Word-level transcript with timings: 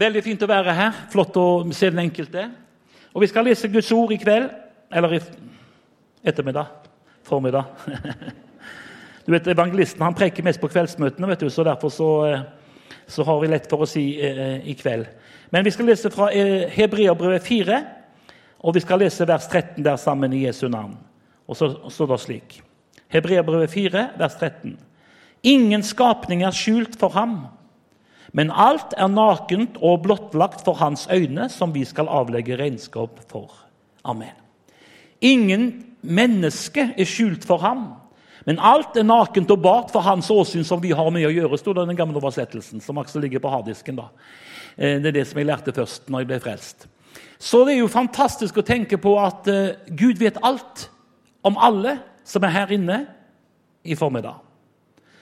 Veldig 0.00 0.22
fint 0.24 0.42
å 0.42 0.48
være 0.48 0.72
her. 0.72 1.00
Flott 1.12 1.34
å 1.36 1.46
se 1.76 1.90
den 1.92 2.00
enkelte. 2.06 2.46
Og 3.12 3.20
Vi 3.20 3.28
skal 3.28 3.44
lese 3.44 3.68
Guds 3.68 3.90
ord 3.92 4.14
i 4.14 4.20
kveld. 4.20 4.48
Eller 4.90 5.18
i 5.18 5.20
ettermiddag. 6.24 6.88
Formiddag. 7.26 7.64
Du 9.20 9.34
vet, 9.34 9.46
Evangelisten 9.52 10.00
han 10.02 10.14
preker 10.16 10.42
mest 10.42 10.58
på 10.58 10.66
kveldsmøtene, 10.72 11.28
vet 11.28 11.42
du, 11.44 11.50
så 11.52 11.62
derfor 11.62 11.92
så, 11.92 12.08
så 13.06 13.22
har 13.28 13.36
vi 13.38 13.50
lett 13.52 13.68
for 13.70 13.84
å 13.84 13.86
si 13.86 14.02
eh, 14.16 14.56
i 14.66 14.72
kveld. 14.74 15.04
Men 15.52 15.62
vi 15.62 15.70
skal 15.70 15.86
lese 15.86 16.10
fra 16.10 16.30
eh, 16.34 16.64
Hebreabrevet 16.72 17.44
4, 17.44 17.76
og 18.64 18.74
vi 18.74 18.82
skal 18.82 19.04
lese 19.04 19.28
vers 19.28 19.46
13 19.46 19.84
der 19.86 20.00
sammen 20.00 20.34
i 20.34 20.40
Jesu 20.46 20.64
navn. 20.72 20.96
Og 21.46 21.60
så 21.60 21.68
står 21.92 22.10
det 22.10 22.18
slik 22.24 22.56
Hebreabrevet 23.12 23.70
4, 23.70 24.06
vers 24.18 24.40
13. 24.40 24.74
Ingen 25.52 25.84
skapning 25.86 26.42
er 26.48 26.56
skjult 26.56 26.96
for 26.98 27.14
ham, 27.14 27.42
men 28.32 28.52
alt 28.54 28.94
er 28.96 29.10
nakent 29.10 29.78
og 29.82 30.04
blottlagt 30.04 30.62
for 30.64 30.78
hans 30.78 31.08
øyne, 31.10 31.48
som 31.50 31.74
vi 31.74 31.84
skal 31.84 32.08
avlegge 32.08 32.58
regnskap 32.58 33.18
for. 33.30 33.50
Amen. 34.04 34.36
Ingen 35.20 35.72
menneske 36.02 36.92
er 36.96 37.08
skjult 37.08 37.44
for 37.44 37.60
ham, 37.64 37.88
men 38.46 38.60
alt 38.62 38.96
er 38.96 39.04
nakent 39.04 39.50
og 39.52 39.60
bart 39.62 39.90
for 39.92 40.04
hans 40.06 40.30
åsyn, 40.32 40.64
som 40.64 40.80
vi 40.82 40.94
har 40.96 41.10
med 41.12 41.26
å 41.28 41.32
gjøre, 41.34 41.58
sto 41.60 41.74
det 41.76 41.84
i 41.84 41.90
den 41.90 41.98
gamle 41.98 42.20
oversettelsen, 42.22 42.80
som 42.80 42.98
også 43.02 43.20
ligger 43.20 43.42
på 43.42 43.52
harddisken. 43.52 43.98
da. 44.00 44.08
Eh, 44.76 45.00
det 45.00 45.10
er 45.10 45.18
det 45.20 45.26
som 45.28 45.38
jeg 45.38 45.50
lærte 45.50 45.74
først 45.76 46.08
når 46.08 46.22
jeg 46.22 46.30
ble 46.30 46.40
frelst. 46.40 46.88
Så 47.40 47.64
det 47.64 47.74
er 47.74 47.82
jo 47.82 47.88
fantastisk 47.88 48.60
å 48.60 48.66
tenke 48.66 48.98
på 49.00 49.14
at 49.20 49.48
uh, 49.48 49.72
Gud 49.96 50.18
vet 50.20 50.36
alt 50.44 50.90
om 51.42 51.56
alle 51.56 51.96
som 52.24 52.44
er 52.44 52.52
her 52.52 52.72
inne 52.76 52.98
i 53.80 53.96
formiddag. 53.96 54.36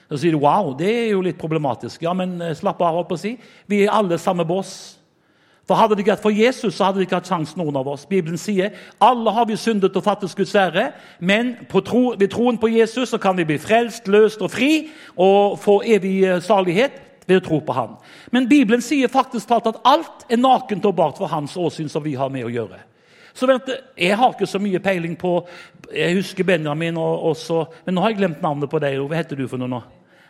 Så 0.09 0.17
sier 0.17 0.33
du 0.33 0.41
wow, 0.41 0.71
det 0.77 0.89
er 0.89 1.11
jo 1.11 1.21
litt 1.21 1.37
problematisk. 1.37 2.01
Ja, 2.01 2.15
men 2.17 2.39
uh, 2.41 2.53
slapp 2.57 2.81
av. 2.81 3.03
å 3.05 3.17
si. 3.19 3.35
Vi 3.69 3.83
er 3.85 3.93
alle 3.93 4.17
samme 4.17 4.45
bås. 4.47 4.99
For 5.69 5.77
Hadde 5.77 5.93
det 5.93 6.01
ikke 6.01 6.15
vært 6.15 6.23
for 6.23 6.33
Jesus, 6.33 6.73
så 6.73 6.87
hadde 6.87 6.97
vi 6.97 7.05
ikke 7.05 7.19
hatt 7.19 7.27
sjans 7.29 7.51
noen 7.53 7.75
av 7.77 7.87
oss. 7.91 8.07
Bibelen 8.09 8.39
sier 8.41 8.73
alle 9.05 9.29
har 9.35 9.45
vi 9.45 9.57
syndet 9.59 9.93
og 9.99 10.01
fattet 10.01 10.33
Guds 10.33 10.55
ære, 10.57 10.87
men 11.21 11.51
tro, 11.69 12.15
ved 12.17 12.31
troen 12.33 12.57
på 12.57 12.71
Jesus 12.73 13.13
så 13.13 13.19
kan 13.21 13.37
vi 13.37 13.45
bli 13.45 13.59
frelst, 13.61 14.09
løst 14.09 14.41
og 14.41 14.49
fri 14.49 14.87
og 15.13 15.59
få 15.61 15.83
evig 15.85 16.23
salighet 16.41 16.97
ved 17.29 17.37
å 17.37 17.45
tro 17.45 17.59
på 17.61 17.75
Han. 17.77 17.93
Men 18.33 18.49
Bibelen 18.49 18.81
sier 18.81 19.13
faktisk 19.13 19.51
talt 19.51 19.69
at 19.69 19.77
alt 19.85 20.25
er 20.25 20.41
nakent 20.41 20.89
og 20.89 20.97
bart 20.97 21.21
for 21.21 21.29
Hans 21.29 21.53
åsyn 21.53 21.91
som 21.91 22.01
vi 22.01 22.15
har 22.17 22.33
med 22.33 22.49
å 22.49 22.53
gjøre. 22.53 22.81
Så 23.37 23.45
vent, 23.45 23.69
Jeg 23.95 24.17
har 24.17 24.33
ikke 24.33 24.49
så 24.49 24.59
mye 24.59 24.79
peiling 24.79 25.15
på 25.15 25.47
Jeg 25.93 26.17
husker 26.17 26.43
Benjamin, 26.43 26.97
og, 26.97 27.29
også, 27.29 27.65
men 27.85 27.95
nå 27.95 28.01
har 28.01 28.09
jeg 28.09 28.23
glemt 28.23 28.41
navnet 28.41 28.69
på 28.69 28.81
deg. 28.81 28.97
Hva 29.05 29.21
heter 29.21 29.37
du 29.37 29.47
for 29.47 29.61
noe 29.61 29.69
nå? 29.69 29.83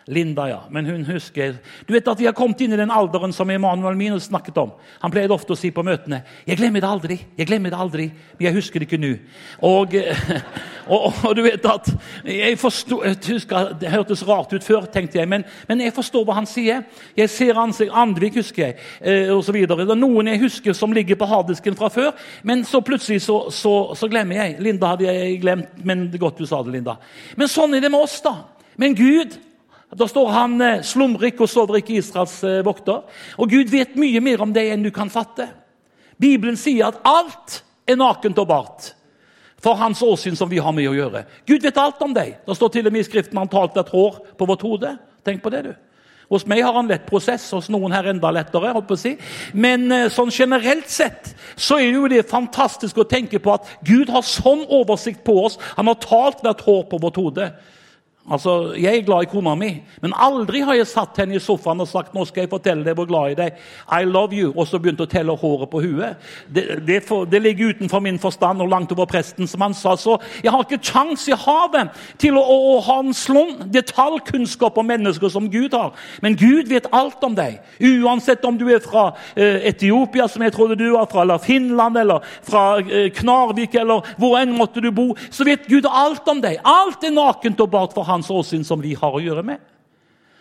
Linda, 0.09 0.47
ja. 0.49 0.63
Men 0.69 0.85
hun 0.85 1.05
husker 1.05 1.55
Du 1.87 1.93
vet 1.93 2.07
at 2.07 2.19
Vi 2.19 2.25
har 2.25 2.33
kommet 2.33 2.61
inn 2.61 2.73
i 2.73 2.79
den 2.79 2.91
alderen 2.91 3.33
som 3.33 3.49
Emanuel 3.49 3.97
Minus 3.97 4.25
snakket 4.29 4.57
om. 4.57 4.71
Han 5.03 5.13
pleide 5.13 5.33
ofte 5.35 5.53
å 5.53 5.57
si 5.57 5.69
på 5.71 5.83
møtene 5.85 6.23
'Jeg 6.47 6.57
glemmer 6.57 6.81
det 6.81 6.89
aldri', 6.89 7.19
jeg 7.37 7.47
glemmer 7.47 7.69
det 7.69 7.79
aldri, 7.79 8.11
men 8.37 8.45
jeg 8.47 8.53
husker 8.53 8.79
det 8.79 8.87
ikke 8.89 9.01
nå. 9.01 9.13
Og, 9.61 9.93
og, 10.93 11.13
og, 11.25 11.35
du 11.35 11.41
vet 11.41 11.65
at 11.65 11.89
jeg 12.25 12.57
forstod, 12.57 13.05
jeg 13.05 13.33
husker, 13.33 13.73
Det 13.79 13.89
hørtes 13.89 14.27
rart 14.27 14.53
ut 14.53 14.63
før, 14.63 14.85
tenkte 14.85 15.19
jeg, 15.19 15.27
men, 15.27 15.43
men 15.67 15.81
jeg 15.81 15.93
forstår 15.93 16.25
hva 16.25 16.33
han 16.33 16.45
sier. 16.45 16.83
Jeg 17.15 17.29
ser 17.29 17.59
ansikt, 17.59 17.91
Andvik 17.93 18.35
husker 18.35 18.65
jeg, 18.65 18.75
eh, 19.01 19.29
osv. 19.35 19.53
Det 19.53 19.89
er 19.89 19.95
noen 19.95 20.27
jeg 20.27 20.39
husker 20.39 20.73
som 20.73 20.91
ligger 20.91 21.15
på 21.15 21.25
harddisken 21.25 21.75
fra 21.75 21.89
før, 21.89 22.11
men 22.43 22.63
så 22.65 22.81
plutselig 22.81 23.21
så, 23.21 23.51
så, 23.51 23.93
så 23.95 24.07
glemmer 24.07 24.35
jeg. 24.35 24.57
Linda 24.59 24.95
hadde 24.95 25.05
jeg 25.05 25.41
glemt, 25.41 25.85
men 25.85 26.07
det 26.07 26.17
er 26.17 26.25
godt 26.25 26.37
du 26.37 26.45
sa 26.45 26.63
det, 26.63 26.73
Linda. 26.73 26.97
Men 27.37 27.47
sånn 27.47 27.75
er 27.75 27.81
det 27.81 27.91
med 27.91 28.01
oss, 28.01 28.21
da. 28.21 28.33
Men 28.79 28.95
Gud 28.95 29.37
da 29.97 30.05
står 30.07 30.29
han 30.29 30.53
slumrik 30.59 30.85
slumrer 30.85 31.31
ikke 31.31 31.45
og 31.47 31.49
sover 31.49 31.79
ikke 31.79 31.97
Israels 31.97 32.35
eh, 32.45 32.61
vokter. 32.65 33.01
Og 33.41 33.49
Gud 33.49 33.71
vet 33.73 33.97
mye 33.97 34.21
mer 34.21 34.43
om 34.45 34.53
deg 34.53 34.69
enn 34.73 34.85
du 34.85 34.91
kan 34.93 35.09
fatte. 35.09 35.47
Bibelen 36.19 36.59
sier 36.59 36.91
at 36.91 36.99
alt 37.07 37.61
er 37.89 37.97
nakent 37.97 38.37
og 38.37 38.49
bart 38.49 38.93
for 39.59 39.75
hans 39.79 40.01
åsyn 40.05 40.37
som 40.39 40.49
vi 40.49 40.61
har 40.61 40.75
med 40.75 40.87
å 40.87 40.95
gjøre. 40.95 41.25
Gud 41.47 41.63
vet 41.65 41.77
alt 41.81 42.01
om 42.05 42.13
deg. 42.15 42.37
Det 42.45 42.55
står 42.55 42.73
til 42.75 42.87
og 42.87 42.95
med 42.95 43.03
i 43.03 43.07
Skriften 43.07 43.39
han 43.41 43.51
talte 43.51 43.81
et 43.81 43.91
hår 43.91 44.19
på 44.39 44.47
vårt 44.47 44.63
hode. 44.63 44.93
Tenk 45.25 45.41
på 45.43 45.51
det, 45.51 45.63
du. 45.67 45.73
Hos 46.29 46.45
meg 46.45 46.61
har 46.61 46.75
han 46.77 46.87
lett 46.87 47.07
prosess, 47.09 47.47
hos 47.55 47.71
noen 47.73 47.93
her 47.95 48.11
enda 48.11 48.29
lettere. 48.31 48.69
håper 48.75 48.93
jeg 48.93 48.99
å 48.99 49.01
si. 49.01 49.13
Men 49.57 49.89
eh, 49.91 50.11
sånn 50.13 50.29
generelt 50.29 50.89
sett 50.91 51.33
så 51.57 51.79
er 51.79 51.89
jo 51.89 52.05
det 52.11 52.27
fantastisk 52.29 53.01
å 53.01 53.07
tenke 53.09 53.41
på 53.41 53.55
at 53.55 53.65
Gud 53.81 54.11
har 54.13 54.21
sånn 54.21 54.61
oversikt 54.69 55.23
på 55.25 55.39
oss. 55.47 55.57
Han 55.79 55.89
har 55.89 55.97
talt 56.03 56.45
hvert 56.45 56.61
hår 56.67 56.85
på 56.91 57.01
vårt 57.01 57.17
hode. 57.17 57.49
Altså, 58.29 58.73
Jeg 58.77 58.97
er 58.97 59.05
glad 59.05 59.23
i 59.23 59.29
kona 59.31 59.55
mi, 59.55 59.69
men 60.01 60.13
aldri 60.13 60.61
har 60.61 60.77
jeg 60.77 60.87
satt 60.87 61.17
henne 61.17 61.35
i 61.35 61.41
sofaen 61.41 61.81
og 61.81 61.87
sagt 61.89 62.13
nå 62.13 62.25
skal 62.29 62.43
jeg 62.43 62.51
fortelle 62.51 62.85
deg 62.85 62.97
hvor 62.97 63.07
glad 63.09 63.31
i 63.31 63.37
deg 63.39 63.57
I 63.89 64.05
love 64.05 64.37
you, 64.37 64.51
og 64.55 64.67
så 64.69 64.77
begynt 64.79 65.01
å 65.01 65.07
telle 65.09 65.33
håret 65.33 65.69
på 65.71 65.81
huet. 65.81 66.19
Det, 66.45 66.63
det, 66.85 66.99
for, 67.07 67.25
det, 67.25 67.41
ligger 67.41 67.73
utenfor 67.73 68.03
min 68.05 68.19
forstand 68.21 68.61
og 68.61 68.69
langt 68.69 68.93
over 68.93 69.09
presten, 69.09 69.47
som 69.49 69.63
han 69.65 69.73
sa. 69.73 69.95
Så 69.97 70.19
jeg 70.43 70.53
har 70.53 70.65
ikke 70.65 70.81
kjangs 70.91 71.25
i 71.29 71.37
havet 71.37 71.95
til 72.21 72.37
å, 72.37 72.43
å, 72.43 72.57
å 72.75 72.77
ha 72.85 72.99
en 73.01 73.15
slån 73.17 73.71
detaljkunnskap 73.73 74.77
om 74.77 74.89
mennesker 74.89 75.33
som 75.33 75.49
Gud 75.49 75.73
har. 75.73 75.97
Men 76.21 76.37
Gud 76.37 76.69
vet 76.69 76.89
alt 76.93 77.23
om 77.25 77.33
deg. 77.37 77.59
Uansett 77.81 78.45
om 78.45 78.57
du 78.59 78.67
er 78.69 78.83
fra 78.83 79.09
eh, 79.33 79.65
Etiopia, 79.71 80.27
som 80.29 80.45
jeg 80.45 80.53
trodde 80.53 80.77
du 80.79 80.91
var 80.93 81.09
fra, 81.09 81.25
eller 81.25 81.41
Finland, 81.41 81.97
eller 81.97 82.25
fra 82.45 82.65
eh, 82.83 83.09
Knarvik, 83.15 83.75
eller 83.79 84.13
hvor 84.21 84.37
enn 84.39 84.53
måtte 84.57 84.83
du 84.83 84.91
bo, 84.93 85.11
så 85.33 85.47
vet 85.47 85.67
Gud 85.69 85.89
alt 85.89 86.27
om 86.29 86.43
deg. 86.43 86.61
Alt 86.67 87.03
er 87.07 87.15
nakent 87.15 87.65
og 87.65 87.73
bart 87.73 87.97
for 87.97 88.05
han 88.07 88.18
hans 88.19 88.31
åsyn 88.31 88.65
som 88.67 88.81
vi 88.83 88.93
har 88.99 89.15
å 89.15 89.23
gjøre 89.23 89.43
med. 89.43 89.57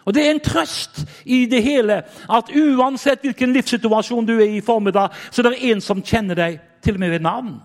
Og 0.09 0.15
Det 0.15 0.25
er 0.25 0.31
en 0.31 0.41
trøst 0.41 1.03
i 1.29 1.45
det 1.47 1.63
hele 1.63 2.03
at 2.33 2.53
uansett 2.57 3.21
hvilken 3.21 3.53
livssituasjon 3.53 4.27
du 4.27 4.39
er 4.39 4.55
i 4.57 4.63
formiddag, 4.65 5.13
så 5.31 5.43
det 5.45 5.53
er 5.53 5.75
en 5.75 5.83
som 5.85 6.01
kjenner 6.03 6.39
deg 6.39 6.61
til 6.83 6.97
og 6.97 7.01
med 7.01 7.11
ved 7.11 7.27
navn. 7.27 7.59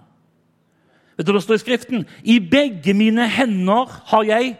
Vet 1.17 1.27
du 1.27 1.31
det 1.31 1.43
står 1.43 1.55
i 1.55 1.61
Skriften? 1.61 2.05
I 2.23 2.39
begge 2.39 2.93
mine 2.93 3.27
hender 3.31 3.87
har 4.11 4.27
jeg 4.27 4.57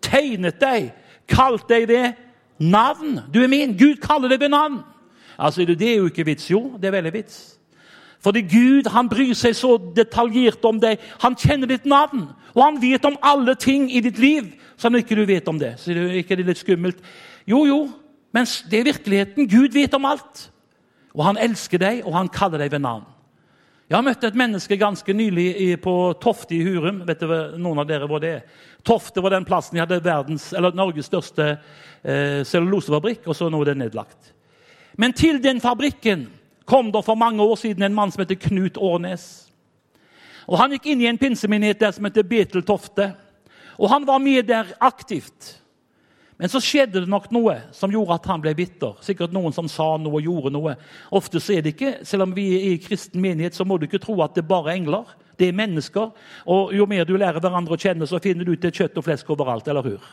tegnet 0.00 0.60
deg, 0.60 0.92
kalt 1.28 1.68
deg 1.68 1.88
ved 1.90 2.16
navn. 2.58 3.20
Du 3.34 3.42
er 3.42 3.50
min. 3.50 3.76
Gud 3.76 4.00
kaller 4.00 4.32
deg 4.32 4.40
ved 4.40 4.54
navn. 4.54 4.80
Altså, 5.38 5.64
Det 5.64 5.82
er 5.82 5.96
jo 5.96 6.06
ikke 6.06 6.24
vits. 6.24 6.50
Jo, 6.50 6.78
det 6.80 6.88
er 6.88 6.96
veldig 6.96 7.12
vits. 7.12 7.57
Fordi 8.24 8.42
Gud 8.50 8.88
han 8.90 9.08
bryr 9.10 9.34
seg 9.38 9.54
så 9.54 9.76
detaljert 9.94 10.64
om 10.66 10.80
deg. 10.82 10.98
Han 11.22 11.36
kjenner 11.38 11.70
ditt 11.70 11.86
navn, 11.88 12.26
og 12.56 12.62
han 12.64 12.80
vet 12.82 13.04
om 13.06 13.18
alle 13.22 13.54
ting 13.54 13.86
i 13.92 14.02
ditt 14.04 14.18
liv 14.18 14.50
som 14.78 14.94
ikke 14.94 15.16
du 15.18 15.24
vet 15.26 15.48
om 15.50 15.58
det. 15.58 15.76
Så 15.78 15.94
er 15.94 16.18
ikke 16.20 16.38
det 16.38 16.48
litt 16.48 16.62
skummelt? 16.62 16.98
Jo, 17.48 17.64
jo, 17.66 17.78
men 18.34 18.48
det 18.70 18.80
er 18.80 18.90
virkeligheten. 18.90 19.48
Gud 19.50 19.74
vet 19.74 19.94
om 19.94 20.08
alt. 20.08 20.48
Og 21.14 21.24
han 21.26 21.38
elsker 21.40 21.80
deg, 21.82 22.02
og 22.06 22.14
han 22.14 22.30
kaller 22.30 22.62
deg 22.62 22.74
ved 22.74 22.84
navn. 22.84 23.06
Jeg 23.88 23.96
har 23.96 24.04
møtt 24.04 24.24
et 24.28 24.36
menneske 24.36 24.76
ganske 24.76 25.12
nylig 25.16 25.78
på 25.80 25.92
Tofte 26.20 26.52
i 26.52 26.60
Hurum. 26.60 27.00
Vet 27.08 27.22
du, 27.24 27.30
noen 27.56 27.80
av 27.80 27.86
dere 27.88 28.08
hvor 28.10 28.20
det 28.20 28.32
er? 28.34 28.42
Tofte 28.84 29.22
var 29.24 29.32
den 29.32 29.46
plassen 29.48 29.78
de 29.78 29.80
hadde 29.80 30.02
verdens, 30.04 30.50
eller 30.52 30.76
Norges 30.76 31.08
største 31.08 31.46
eh, 31.54 32.42
cellulosefabrikk, 32.44 33.24
og 33.24 33.38
så 33.38 33.48
nå 33.48 33.62
er 33.64 33.70
det 33.70 33.78
nedlagt. 33.80 34.34
Men 35.00 35.16
til 35.16 35.40
den 35.40 35.62
fabrikken 35.64 36.26
kom 36.68 36.92
det 36.92 37.04
for 37.06 37.18
mange 37.18 37.42
år 37.42 37.56
siden 37.56 37.86
en 37.86 37.96
mann 37.96 38.12
som 38.12 38.22
heter 38.22 38.38
Knut 38.48 38.76
Årnes. 38.76 39.24
Og 40.48 40.58
Han 40.60 40.74
gikk 40.76 40.90
inn 40.92 41.04
i 41.04 41.08
en 41.08 41.20
pinsemenighet 41.20 41.80
der 41.80 41.94
som 41.96 42.04
heter 42.08 42.26
Betel 42.28 42.64
Tofte. 42.64 43.12
Og 43.78 43.88
Han 43.92 44.06
var 44.08 44.20
med 44.20 44.48
der 44.48 44.74
aktivt. 44.80 45.56
Men 46.38 46.50
så 46.52 46.60
skjedde 46.62 47.02
det 47.02 47.10
nok 47.10 47.32
noe 47.34 47.56
som 47.74 47.90
gjorde 47.90 48.14
at 48.14 48.26
han 48.30 48.42
ble 48.42 48.52
bitter. 48.54 48.94
Sikkert 49.02 49.32
noen 49.34 49.54
som 49.54 49.66
sa 49.70 49.96
noe 49.98 50.20
og 50.20 50.22
gjorde 50.22 50.52
noe. 50.54 50.76
Ofte 51.10 51.42
så 51.42 51.56
er 51.56 51.64
det 51.66 51.72
ikke, 51.74 52.04
Selv 52.06 52.28
om 52.28 52.34
vi 52.34 52.46
er 52.54 52.66
i 52.76 52.78
kristen 52.78 53.20
menighet, 53.20 53.58
så 53.58 53.66
må 53.66 53.74
du 53.76 53.88
ikke 53.88 53.98
tro 53.98 54.14
at 54.22 54.38
det 54.38 54.46
bare 54.46 54.70
er 54.70 54.78
engler. 54.78 55.10
Det 55.34 55.48
er 55.48 55.58
mennesker. 55.58 56.12
Og 56.46 56.72
jo 56.78 56.86
mer 56.86 57.04
du 57.04 57.16
lærer 57.16 57.42
hverandre 57.42 57.74
å 57.74 57.80
kjenne, 57.80 58.06
så 58.06 58.22
finner 58.22 58.46
du 58.46 58.52
ut 58.52 58.62
det 58.62 58.70
er 58.70 58.84
kjøtt 58.84 59.00
og 59.02 59.08
flesk 59.08 59.30
overalt. 59.34 59.66
eller 59.66 59.82
hur? 59.82 60.06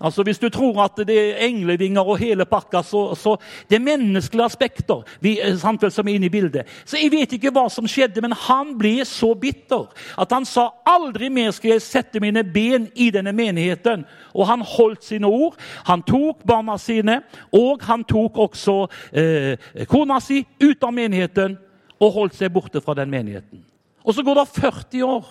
Altså 0.00 0.22
Hvis 0.22 0.38
du 0.38 0.48
tror 0.48 0.82
at 0.84 0.98
det 1.08 1.16
er 1.16 1.46
englevinger 1.46 2.04
og 2.04 2.18
hele 2.18 2.44
pakka, 2.44 2.82
så, 2.82 3.14
så 3.14 3.36
det 3.70 3.78
er 3.78 3.84
menneskelige 3.84 4.44
aspekter 4.44 5.02
vi, 5.20 5.38
eh, 5.40 5.56
samtidig 5.56 5.92
som 5.92 6.08
er 6.08 6.14
inne 6.14 6.26
i 6.26 6.32
bildet. 6.32 6.68
Så 6.84 6.96
Jeg 6.96 7.12
vet 7.12 7.32
ikke 7.32 7.50
hva 7.50 7.68
som 7.72 7.88
skjedde, 7.88 8.20
men 8.20 8.32
han 8.32 8.74
ble 8.78 9.04
så 9.04 9.34
bitter 9.34 9.86
at 10.18 10.32
han 10.32 10.44
sa 10.44 10.68
aldri 10.86 11.30
mer 11.32 11.50
skal 11.56 11.76
jeg 11.76 11.84
sette 11.84 12.20
mine 12.20 12.44
ben 12.44 12.90
i 12.94 13.10
denne 13.10 13.32
menigheten. 13.32 14.04
Og 14.34 14.46
han 14.46 14.60
holdt 14.60 15.04
sine 15.04 15.26
ord. 15.26 15.56
Han 15.86 16.02
tok 16.02 16.44
barna 16.46 16.76
sine, 16.78 17.22
og 17.52 17.82
han 17.82 18.04
tok 18.04 18.36
også 18.38 18.76
eh, 19.12 19.56
kona 19.88 20.20
si 20.20 20.44
ut 20.60 20.82
av 20.84 20.92
menigheten. 20.92 21.58
og 21.96 22.12
holdt 22.12 22.34
seg 22.36 22.52
borte 22.52 22.80
fra 22.84 22.92
den 22.92 23.08
menigheten. 23.08 23.62
Og 24.04 24.14
så 24.14 24.22
går 24.22 24.34
det 24.36 24.48
40 24.52 25.04
år. 25.04 25.28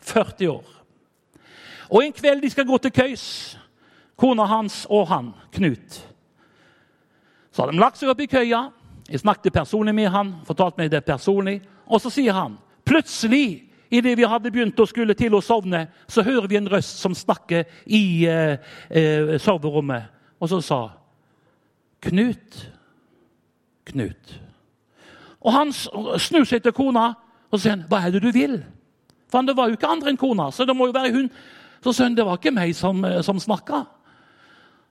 40 0.00 0.48
år. 0.48 0.79
Og 1.90 2.04
en 2.04 2.14
kveld 2.14 2.42
de 2.42 2.50
skal 2.50 2.66
gå 2.66 2.78
til 2.78 2.92
køys, 2.94 3.24
kona 4.16 4.46
hans 4.46 4.84
og 4.90 5.08
han, 5.10 5.32
Knut. 5.52 6.06
Så 7.50 7.62
har 7.62 7.72
de 7.72 7.80
lagt 7.80 7.98
seg 7.98 8.12
opp 8.12 8.20
i 8.22 8.28
køya. 8.30 8.68
Jeg 9.10 9.24
snakket 9.24 9.52
personlig 9.52 9.94
med 9.94 10.10
han, 10.14 10.36
fortalte 10.46 10.78
meg 10.78 10.92
det 10.92 11.02
personlig. 11.04 11.58
Og 11.90 11.98
så 11.98 12.12
sier 12.14 12.36
han 12.36 12.54
plutselig, 12.86 13.66
idet 13.90 14.14
vi 14.18 14.28
hadde 14.28 14.52
begynt 14.54 14.78
å 14.78 14.86
skulle 14.86 15.16
til 15.18 15.34
å 15.34 15.42
sovne, 15.42 15.88
så 16.06 16.22
hører 16.22 16.46
vi 16.50 16.60
en 16.60 16.70
røst 16.70 17.02
som 17.02 17.14
snakker 17.16 17.66
i 17.90 18.26
eh, 18.30 18.62
eh, 18.86 19.34
soverommet. 19.42 20.06
Og 20.38 20.52
så 20.52 20.60
sa 20.62 20.80
Knut, 22.06 22.60
Knut. 23.90 24.36
Og 25.40 25.52
han 25.52 25.72
snur 25.74 26.46
seg 26.46 26.62
til 26.62 26.76
kona 26.76 27.14
og 27.50 27.58
sier 27.60 27.82
'Hva 27.82 28.06
er 28.06 28.10
det 28.14 28.22
du 28.22 28.30
vil?' 28.30 28.62
For 29.30 29.42
det 29.42 29.56
var 29.56 29.68
jo 29.68 29.76
ikke 29.78 29.90
andre 29.90 30.10
enn 30.10 30.18
kona, 30.18 30.50
så 30.50 30.64
det 30.66 30.76
må 30.76 30.86
jo 30.86 30.92
være 30.92 31.12
hun. 31.12 31.30
Så 31.80 31.92
sønn, 31.92 32.14
'Det 32.14 32.26
var 32.26 32.36
ikke 32.36 32.54
meg 32.54 32.74
som, 32.74 33.04
eh, 33.04 33.22
som 33.22 33.36
snakka'. 33.36 33.86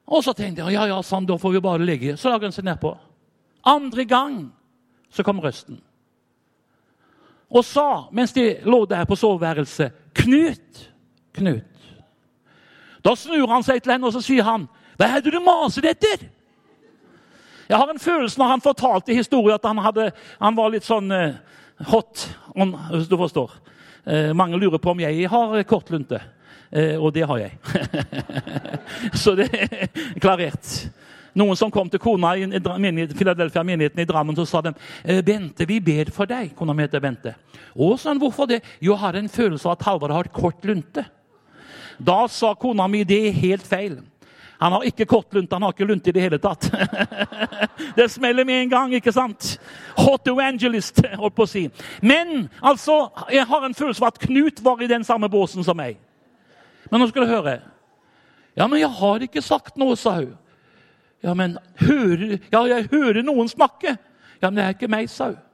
Og 0.08 0.24
så 0.24 0.34
tenkte 0.34 0.64
jeg 0.64 0.74
ja, 0.74 0.86
ja, 0.86 1.02
sånn, 1.02 1.26
da 1.26 1.38
får 1.38 1.52
vi 1.52 1.60
bare 1.60 1.86
ligge. 1.86 2.18
Så 2.18 2.30
la 2.30 2.40
han 2.40 2.52
seg 2.52 2.66
nedpå. 2.66 2.98
Andre 3.64 4.06
gang 4.06 4.52
så 5.14 5.24
kom 5.24 5.40
røsten. 5.40 5.82
Og 7.50 7.66
sa, 7.66 8.08
mens 8.12 8.34
de 8.34 8.60
lå 8.66 8.86
der 8.86 9.06
på 9.06 9.16
soveværelset, 9.16 9.92
'Knut, 10.14 10.90
Knut.' 11.34 11.66
Da 13.04 13.16
snur 13.16 13.48
han 13.48 13.64
seg 13.64 13.82
til 13.84 13.92
henne 13.92 14.08
og 14.08 14.14
så 14.14 14.22
sier 14.22 14.44
han, 14.44 14.68
'Hva 14.98 15.06
er 15.18 15.22
det 15.22 15.34
du 15.34 15.40
maser 15.40 15.82
etter?' 15.82 16.30
Jeg 17.70 17.78
har 17.78 17.90
en 17.90 18.00
følelse 18.00 18.40
når 18.40 18.48
han 18.48 18.62
fortalte 18.62 19.14
historien, 19.14 19.54
at 19.54 19.66
han, 19.66 19.78
hadde, 19.78 20.12
han 20.42 20.56
var 20.56 20.72
litt 20.74 20.84
sånn 20.84 21.12
uh, 21.12 21.36
hot, 21.86 22.36
hvis 22.56 23.08
du 23.08 23.18
forstår. 23.18 23.52
Uh, 24.08 24.34
mange 24.34 24.58
lurer 24.58 24.82
på 24.82 24.90
om 24.90 25.00
jeg 25.00 25.30
har 25.30 25.64
kort 25.70 25.92
lunte. 25.94 26.18
Uh, 26.18 26.39
og 27.00 27.14
det 27.16 27.26
har 27.26 27.40
jeg. 27.42 27.54
Så 29.22 29.36
det 29.38 29.50
er 29.54 29.88
klarert. 30.22 30.68
Noen 31.38 31.58
som 31.58 31.72
kom 31.72 31.90
til 31.90 32.02
kona 32.02 32.34
i 32.38 32.46
Philadelphia 33.14 33.64
menigheten 33.64 34.02
i 34.02 34.08
Drammen, 34.10 34.36
så 34.36 34.46
sa 34.50 34.62
de 34.66 34.74
Bente, 35.26 35.66
vi 35.70 35.80
ber 35.80 36.10
for 36.14 36.30
deg. 36.30 36.52
Kona 36.58 36.74
mi 36.74 36.84
heter 36.84 37.04
Bente. 37.04 37.36
Å, 37.74 37.90
sa 37.98 38.10
han, 38.12 38.20
hvorfor 38.22 38.50
det? 38.50 38.64
Jo, 38.80 38.96
jeg 38.96 39.02
har 39.04 39.20
en 39.20 39.30
følelse 39.30 39.70
av 39.70 39.78
at 39.78 39.86
Halvard 39.88 40.16
har 40.16 40.32
kort 40.34 40.66
lunte. 40.66 41.06
Da 42.00 42.24
sa 42.32 42.54
kona 42.56 42.88
mi 42.88 43.04
det 43.08 43.20
er 43.28 43.38
helt 43.44 43.68
feil. 43.68 44.00
Han 44.60 44.74
har 44.76 44.84
ikke 44.90 45.08
kort 45.08 45.34
lunte, 45.34 45.56
han 45.56 45.64
har 45.64 45.72
ikke 45.72 45.88
lunte 45.88 46.12
i 46.12 46.16
det 46.16 46.24
hele 46.26 46.40
tatt. 46.44 46.68
det 47.96 48.10
smeller 48.12 48.44
med 48.48 48.66
en 48.66 48.74
gang, 48.74 48.96
ikke 48.98 49.14
sant? 49.16 49.54
Hot 49.96 50.28
evangelist, 50.28 51.00
holdt 51.16 51.36
på 51.38 51.46
å 51.46 51.48
si. 51.48 51.64
Men 52.04 52.50
altså, 52.60 53.06
jeg 53.32 53.48
har 53.48 53.64
en 53.64 53.78
følelse 53.78 54.04
av 54.04 54.12
at 54.12 54.20
Knut 54.26 54.60
var 54.64 54.84
i 54.84 54.92
den 54.92 55.08
samme 55.08 55.32
båsen 55.32 55.64
som 55.64 55.80
meg. 55.80 55.96
Men 56.90 57.02
nå 57.02 57.10
skal 57.10 57.26
du 57.26 57.34
høre. 57.34 57.60
Ja, 58.58 58.68
men 58.68 58.82
jeg 58.82 58.90
har 59.00 59.26
ikke 59.26 59.44
sagt 59.46 59.78
noe, 59.80 59.98
sa 60.00 60.18
hun. 60.20 60.34
Ja, 61.24 61.34
men 61.36 61.58
hører, 61.82 62.40
ja, 62.52 62.64
jeg 62.68 62.88
hører 62.92 63.22
noen 63.26 63.50
snakke. 63.52 63.98
Ja, 64.40 64.50
men 64.50 64.60
det 64.60 64.66
er 64.66 64.76
ikke 64.76 64.92
meg, 64.92 65.10
sa 65.12 65.34
hun. 65.34 65.46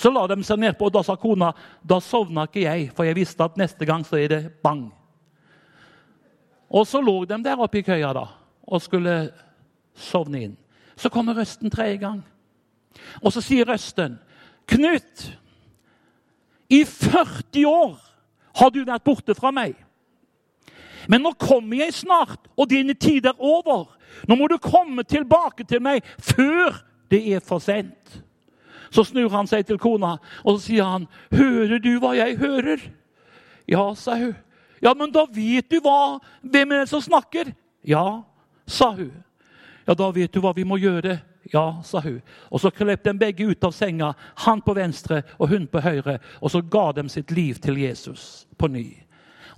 Så 0.00 0.08
la 0.12 0.22
de 0.30 0.38
seg 0.46 0.60
nedpå, 0.62 0.88
og 0.88 0.94
da 0.94 1.02
sa 1.04 1.16
kona 1.20 1.50
da 1.84 1.98
sovna 2.00 2.46
ikke 2.48 2.62
jeg, 2.62 2.88
for 2.96 3.04
jeg 3.04 3.18
visste 3.18 3.44
at 3.44 3.58
neste 3.60 3.84
gang 3.88 4.04
så 4.06 4.16
er 4.20 4.30
det 4.32 4.40
bang. 4.64 4.86
Og 6.70 6.86
så 6.86 7.02
lå 7.02 7.24
de 7.28 7.36
der 7.44 7.60
oppe 7.60 7.80
i 7.80 7.84
køya 7.84 8.12
da, 8.16 8.24
og 8.64 8.80
skulle 8.80 9.14
sovne 9.98 10.44
inn. 10.46 10.56
Så 10.96 11.10
kommer 11.12 11.36
røsten 11.36 11.72
tredje 11.72 11.98
gang. 12.00 12.22
Og 13.20 13.32
så 13.34 13.42
sier 13.44 13.68
røsten, 13.68 14.18
'Knut, 14.70 15.38
i 16.70 16.84
40 16.84 17.66
år 17.66 17.96
har 18.54 18.70
du 18.70 18.84
vært 18.84 19.04
borte 19.04 19.34
fra 19.34 19.50
meg.' 19.50 19.89
'Men 21.08 21.20
nå 21.20 21.32
kommer 21.32 21.76
jeg 21.76 21.94
snart, 21.94 22.48
og 22.56 22.70
dine 22.70 22.94
tid 22.94 23.26
er 23.26 23.38
over.' 23.38 23.96
'Nå 24.28 24.34
må 24.34 24.46
du 24.46 24.58
komme 24.58 25.02
tilbake 25.02 25.64
til 25.64 25.82
meg 25.82 26.02
før 26.18 26.84
det 27.10 27.34
er 27.34 27.40
for 27.40 27.58
sent.' 27.58 28.22
Så 28.90 29.04
snur 29.04 29.28
han 29.30 29.46
seg 29.46 29.66
til 29.66 29.78
kona 29.78 30.16
og 30.44 30.58
så 30.58 30.66
sier 30.66 30.84
han, 30.84 31.08
'Hører 31.32 31.78
du 31.78 31.98
hva 31.98 32.16
jeg 32.16 32.38
hører?' 32.38 32.90
'Ja', 33.68 33.94
sa 33.94 34.16
hun. 34.16 34.36
'Ja, 34.82 34.94
men 34.94 35.12
da 35.12 35.26
vet 35.32 35.70
du 35.70 35.80
hva, 35.80 36.18
hvem 36.42 36.72
er 36.72 36.78
det 36.78 36.88
som 36.88 37.00
snakker?' 37.00 37.54
'Ja', 37.84 38.22
sa 38.66 38.90
hun. 38.90 39.12
'Ja, 39.86 39.94
da 39.94 40.10
vet 40.10 40.34
du 40.34 40.40
hva 40.40 40.52
vi 40.52 40.64
må 40.64 40.76
gjøre.' 40.76 41.20
Ja, 41.52 41.82
sa 41.84 42.00
hun. 42.00 42.22
Og 42.50 42.60
så 42.60 42.70
klepp 42.70 43.04
de 43.04 43.14
begge 43.18 43.46
ut 43.50 43.64
av 43.64 43.72
senga, 43.72 44.12
han 44.44 44.60
på 44.60 44.74
venstre 44.76 45.22
og 45.38 45.48
hun 45.48 45.66
på 45.66 45.80
høyre, 45.80 46.18
og 46.40 46.50
så 46.50 46.60
ga 46.62 46.90
de 46.92 47.08
sitt 47.08 47.30
liv 47.30 47.54
til 47.54 47.80
Jesus 47.80 48.46
på 48.58 48.68
ny. 48.68 48.84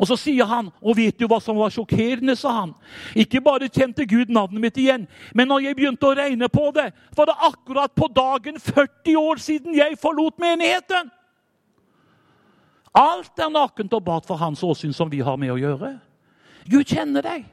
Og 0.03 0.09
så 0.11 0.17
sier 0.19 0.49
han, 0.51 0.67
og 0.83 0.97
vet 0.99 1.15
du 1.15 1.29
hva 1.31 1.39
som 1.39 1.61
var 1.63 1.71
sjokkerende, 1.71 2.35
sa 2.35 2.57
han. 2.57 2.73
Ikke 3.15 3.39
bare 3.45 3.71
kjente 3.71 4.03
Gud 4.11 4.33
navnet 4.35 4.65
mitt 4.65 4.81
igjen, 4.83 5.05
men 5.31 5.47
når 5.47 5.69
jeg 5.69 5.79
begynte 5.79 6.09
å 6.09 6.17
regne 6.19 6.49
på 6.51 6.73
det, 6.75 6.89
var 7.15 7.31
det 7.31 7.37
akkurat 7.47 7.95
på 7.95 8.09
dagen 8.11 8.59
40 8.59 9.21
år 9.21 9.43
siden 9.45 9.77
jeg 9.79 10.01
forlot 10.03 10.43
menigheten. 10.43 11.13
Alt 12.99 13.39
er 13.39 13.55
nakent 13.55 13.95
og 13.95 14.03
bart 14.05 14.27
for 14.27 14.43
hans 14.43 14.65
åsyn 14.67 14.93
som 14.93 15.11
vi 15.13 15.23
har 15.23 15.39
med 15.39 15.55
å 15.55 15.61
gjøre. 15.61 15.95
Gud 16.67 16.83
kjenner 16.91 17.23
deg. 17.23 17.47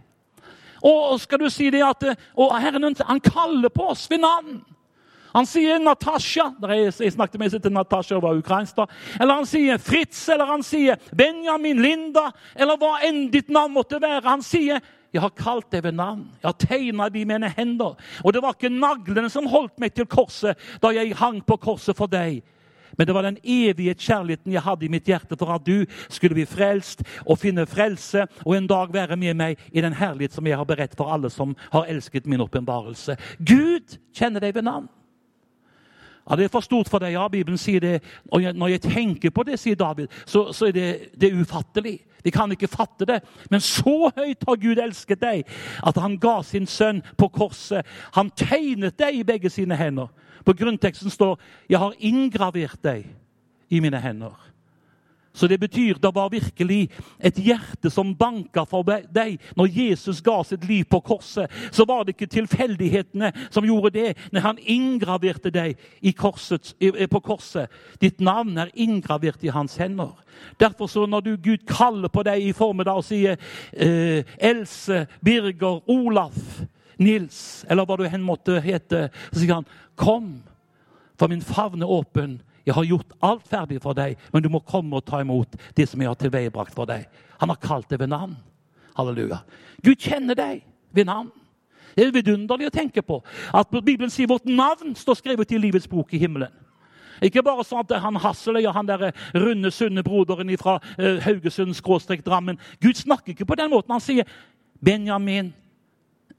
Og 0.82 1.20
skal 1.22 1.44
du 1.44 1.50
si 1.54 1.70
det 1.70 1.84
at 1.86 2.02
og 2.34 2.58
Herren 2.58 2.88
han 2.98 3.22
kaller 3.24 3.70
på 3.70 3.92
oss 3.94 4.08
ved 4.10 4.24
navn. 4.26 4.64
Han 5.34 5.48
sier 5.50 5.80
Natasja. 5.82 6.50
Jeg 6.70 7.14
snakket 7.14 7.40
med 7.40 7.58
til 7.58 7.74
Natasja 7.74 8.18
og 8.18 8.24
var 8.24 8.38
ukrainsk. 8.40 8.76
da. 8.76 8.86
Eller 9.20 9.42
han 9.42 9.50
sier 9.50 9.78
Fritz, 9.78 10.28
eller 10.30 10.46
han 10.46 10.64
sier 10.64 10.98
Benjamin, 11.16 11.82
Linda, 11.82 12.32
eller 12.56 12.78
hva 12.78 12.98
enn 13.06 13.28
ditt 13.32 13.50
navn 13.50 13.74
måtte 13.74 14.02
være. 14.02 14.26
Han 14.28 14.46
sier 14.46 14.82
jeg 15.14 15.24
har 15.24 15.34
kalt 15.34 15.72
deg 15.74 15.84
ved 15.88 15.98
navn. 15.98 16.28
Jeg 16.38 16.48
har 16.48 16.58
tegna 16.62 17.10
de 17.10 17.26
mine 17.26 17.50
hender. 17.58 17.98
Og 18.24 18.34
det 18.34 18.44
var 18.46 18.54
ikke 18.54 18.70
naglene 18.70 19.30
som 19.34 19.50
holdt 19.50 19.80
meg 19.82 19.96
til 19.98 20.06
korset 20.06 20.60
da 20.84 20.94
jeg 20.94 21.18
hang 21.18 21.42
på 21.42 21.58
korset 21.58 21.98
for 21.98 22.12
deg. 22.12 22.44
Men 22.98 23.08
det 23.08 23.16
var 23.16 23.24
den 23.24 23.38
evige 23.44 23.96
kjærligheten 23.96 24.54
jeg 24.54 24.62
hadde 24.66 24.86
i 24.86 24.92
mitt 24.92 25.08
hjerte 25.08 25.38
for 25.40 25.54
at 25.56 25.66
du 25.66 25.86
skulle 26.12 26.36
bli 26.36 26.46
frelst 26.50 27.02
og 27.24 27.40
finne 27.40 27.64
frelse 27.70 28.26
og 28.44 28.54
en 28.58 28.68
dag 28.70 28.94
være 28.94 29.16
med 29.16 29.38
meg 29.40 29.62
i 29.72 29.82
den 29.82 29.96
herlighet 29.96 30.36
som 30.36 30.48
jeg 30.50 30.60
har 30.60 30.68
beredt 30.68 30.98
for 31.00 31.14
alle 31.14 31.32
som 31.34 31.56
har 31.72 31.88
elsket 31.90 32.28
min 32.28 32.44
åpenbarelse. 32.44 33.16
Gud 33.40 33.98
kjenner 34.14 34.44
deg 34.44 34.58
ved 34.58 34.68
navn. 34.68 34.90
Ja, 36.30 36.36
Det 36.36 36.46
er 36.46 36.54
for 36.54 36.62
stort 36.62 36.90
for 36.90 37.00
deg. 37.00 37.14
Ja, 37.14 37.28
Bibelen 37.28 37.58
sier 37.58 37.80
det. 37.80 38.04
Og 38.32 38.42
når 38.42 38.68
jeg 38.68 38.82
tenker 38.82 39.30
på 39.30 39.44
det, 39.44 39.60
sier 39.60 39.76
David, 39.76 40.08
så, 40.26 40.52
så 40.54 40.70
er 40.70 40.72
det, 40.72 40.90
det 41.22 41.32
er 41.32 41.42
ufattelig. 41.42 42.00
De 42.24 42.32
kan 42.32 42.52
ikke 42.52 42.68
fatte 42.68 43.06
det. 43.06 43.22
Men 43.50 43.62
så 43.62 44.12
høyt 44.16 44.44
har 44.48 44.60
Gud 44.62 44.82
elsket 44.84 45.22
deg 45.22 45.48
at 45.88 45.98
han 45.98 46.18
ga 46.20 46.42
sin 46.44 46.68
sønn 46.68 47.02
på 47.18 47.30
korset. 47.34 47.88
Han 48.18 48.32
tegnet 48.36 49.00
deg 49.00 49.22
i 49.22 49.24
begge 49.24 49.50
sine 49.50 49.78
hender. 49.80 50.12
På 50.46 50.54
grunnteksten 50.54 51.10
står 51.10 51.40
'Jeg 51.70 51.80
har 51.80 51.94
inngravert 52.00 52.84
deg 52.84 53.06
i 53.70 53.80
mine 53.80 54.00
hender'. 54.02 54.49
Så 55.34 55.48
det 55.48 55.60
betyr 55.60 55.94
det 56.02 56.12
var 56.16 56.30
virkelig 56.30 56.90
et 57.20 57.38
hjerte 57.38 57.90
som 57.90 58.16
banka 58.18 58.64
for 58.66 58.84
deg. 58.84 59.38
Når 59.56 59.70
Jesus 59.72 60.22
ga 60.26 60.42
sitt 60.44 60.66
liv 60.68 60.88
på 60.90 61.00
korset, 61.06 61.52
så 61.72 61.86
var 61.86 62.04
det 62.04 62.16
ikke 62.16 62.32
tilfeldighetene 62.34 63.32
som 63.52 63.66
gjorde 63.66 63.94
det. 63.94 64.18
Når 64.32 64.42
han 64.42 64.62
inngraverte 64.66 65.52
deg 65.54 65.78
korset, 66.18 66.74
på 67.12 67.20
korset. 67.20 67.70
Ditt 68.02 68.20
navn 68.20 68.58
er 68.58 68.74
inngravert 68.74 69.44
i 69.44 69.54
hans 69.54 69.78
hender. 69.78 70.18
Derfor 70.60 70.88
så 70.88 71.06
når 71.06 71.22
du 71.22 71.38
Gud 71.38 71.66
kaller 71.68 72.10
på 72.10 72.24
deg 72.24 72.42
i 72.42 72.54
formiddag 72.56 73.00
og 73.00 73.06
sier 73.06 73.38
eh, 73.74 74.26
Else, 74.38 75.06
Birger, 75.26 75.82
Olaf, 75.90 76.38
Nils, 77.00 77.66
eller 77.70 77.86
hva 77.86 77.98
du 78.00 78.06
hen 78.10 78.26
måtte 78.26 78.60
hete, 78.64 79.10
så 79.32 79.40
sier 79.40 79.54
han, 79.54 79.68
'Kom, 79.96 80.44
for 81.20 81.28
min 81.28 81.42
favn 81.42 81.82
er 81.82 81.92
åpen.' 81.92 82.40
Jeg 82.66 82.76
har 82.76 82.88
gjort 82.88 83.18
alt 83.26 83.48
ferdig 83.50 83.82
for 83.84 83.98
deg, 83.98 84.18
men 84.34 84.44
du 84.44 84.50
må 84.52 84.62
komme 84.66 85.00
og 85.00 85.06
ta 85.08 85.22
imot 85.24 85.56
det 85.78 85.88
som 85.90 86.02
jeg 86.02 86.12
har 86.12 86.20
tilveiebrakt 86.20 86.76
for 86.76 86.90
deg. 86.90 87.08
Han 87.40 87.52
har 87.54 87.62
kalt 87.64 87.90
deg 87.90 88.02
ved 88.02 88.12
navn. 88.12 88.36
Halleluja. 88.98 89.42
Gud 89.84 90.00
kjenner 90.02 90.38
deg 90.38 90.64
ved 90.96 91.08
navn. 91.08 91.32
Det 91.96 92.06
er 92.06 92.16
vidunderlig 92.16 92.70
å 92.70 92.74
tenke 92.74 93.02
på 93.04 93.20
at 93.56 93.72
Bibelen 93.84 94.12
sier 94.14 94.30
vårt 94.30 94.48
navn 94.48 94.94
står 94.96 95.20
skrevet 95.20 95.52
i 95.52 95.60
livets 95.60 95.88
bok 95.90 96.14
i 96.14 96.22
himmelen. 96.22 96.52
Ikke 97.26 97.44
bare 97.44 97.66
sånn 97.68 97.82
at 97.84 97.98
han 98.00 98.20
Hasseløy 98.22 98.64
og 98.64 98.76
han 98.78 98.88
der 98.88 99.10
runde, 99.36 99.72
sunne 99.76 100.04
broderen 100.06 100.52
fra 100.60 100.78
uh, 100.80 101.18
Haugesund 101.26 101.76
skråstrek 101.76 102.24
Drammen 102.24 102.60
Gud 102.80 102.96
snakker 102.96 103.34
ikke 103.34 103.48
på 103.50 103.58
den 103.60 103.74
måten. 103.74 103.92
Han 103.92 104.04
sier 104.04 104.30
Benjamin, 104.80 105.52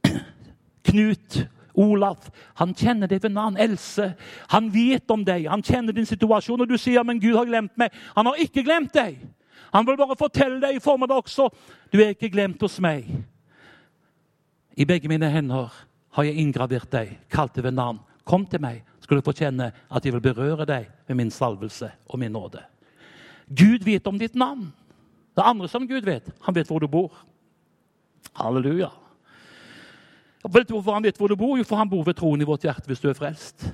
Knut 0.88 1.42
Olaf, 1.78 2.30
han 2.58 2.74
kjenner 2.74 3.10
deg 3.10 3.22
ved 3.22 3.34
navn. 3.34 3.58
Else, 3.60 4.12
han 4.50 4.70
vet 4.74 5.10
om 5.10 5.24
deg. 5.24 5.46
Han 5.50 5.62
kjenner 5.62 5.94
din 5.96 6.08
situasjon. 6.08 6.60
Og 6.64 6.70
du 6.70 6.78
sier 6.78 7.04
men 7.06 7.20
Gud 7.22 7.36
har 7.38 7.48
glemt 7.48 7.76
meg. 7.80 7.94
Han 8.16 8.30
har 8.30 8.40
ikke 8.42 8.64
glemt 8.66 8.94
deg. 8.96 9.20
Han 9.70 9.86
vil 9.86 9.98
bare 10.00 10.18
fortelle 10.18 10.58
deg 10.62 10.76
i 10.76 10.82
form 10.82 11.06
det 11.06 11.16
også. 11.16 11.48
Du 11.92 12.00
er 12.00 12.14
ikke 12.14 12.32
glemt 12.32 12.62
hos 12.62 12.80
meg. 12.82 13.06
I 14.74 14.86
begge 14.88 15.10
mine 15.10 15.28
hender 15.30 15.70
har 16.16 16.26
jeg 16.26 16.42
inngravert 16.42 16.90
deg, 16.90 17.14
kalt 17.30 17.54
deg 17.54 17.68
ved 17.68 17.76
navn. 17.78 18.00
Kom 18.26 18.46
til 18.46 18.62
meg, 18.62 18.82
skal 19.02 19.18
du 19.18 19.26
få 19.26 19.34
kjenne 19.36 19.70
at 19.70 20.04
jeg 20.04 20.14
vil 20.14 20.24
berøre 20.24 20.66
deg 20.68 20.90
med 21.08 21.18
min 21.22 21.32
salvelse 21.34 21.90
og 22.08 22.18
min 22.22 22.34
nåde. 22.34 22.62
Gud 23.50 23.84
vet 23.86 24.06
om 24.06 24.18
ditt 24.18 24.34
navn. 24.38 24.70
Det 25.34 25.46
andre 25.46 25.68
som 25.70 25.86
Gud 25.88 26.06
vet, 26.06 26.26
han 26.42 26.54
vet 26.54 26.70
hvor 26.70 26.82
du 26.82 26.88
bor. 26.90 27.14
Halleluja. 28.38 28.90
Vet 30.48 30.68
du 30.68 30.74
hvorfor 30.74 30.96
han 30.96 31.04
vet 31.04 31.18
hvor 31.20 31.28
du 31.28 31.36
bor? 31.36 31.58
Jo, 31.58 31.66
for 31.68 31.76
han 31.76 31.90
bor 31.90 32.04
ved 32.06 32.16
troen 32.16 32.40
i 32.40 32.48
vårt 32.48 32.64
hjerte 32.64 32.88
hvis 32.88 33.02
du 33.02 33.10
er 33.10 33.18
frelst. 33.18 33.66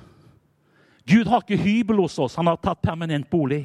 Gud 1.07 1.29
har 1.31 1.45
ikke 1.45 1.61
hybel 1.61 2.01
hos 2.03 2.17
oss, 2.19 2.35
han 2.35 2.49
har 2.49 2.59
tatt 2.59 2.81
permanent 2.83 3.29
bolig. 3.31 3.63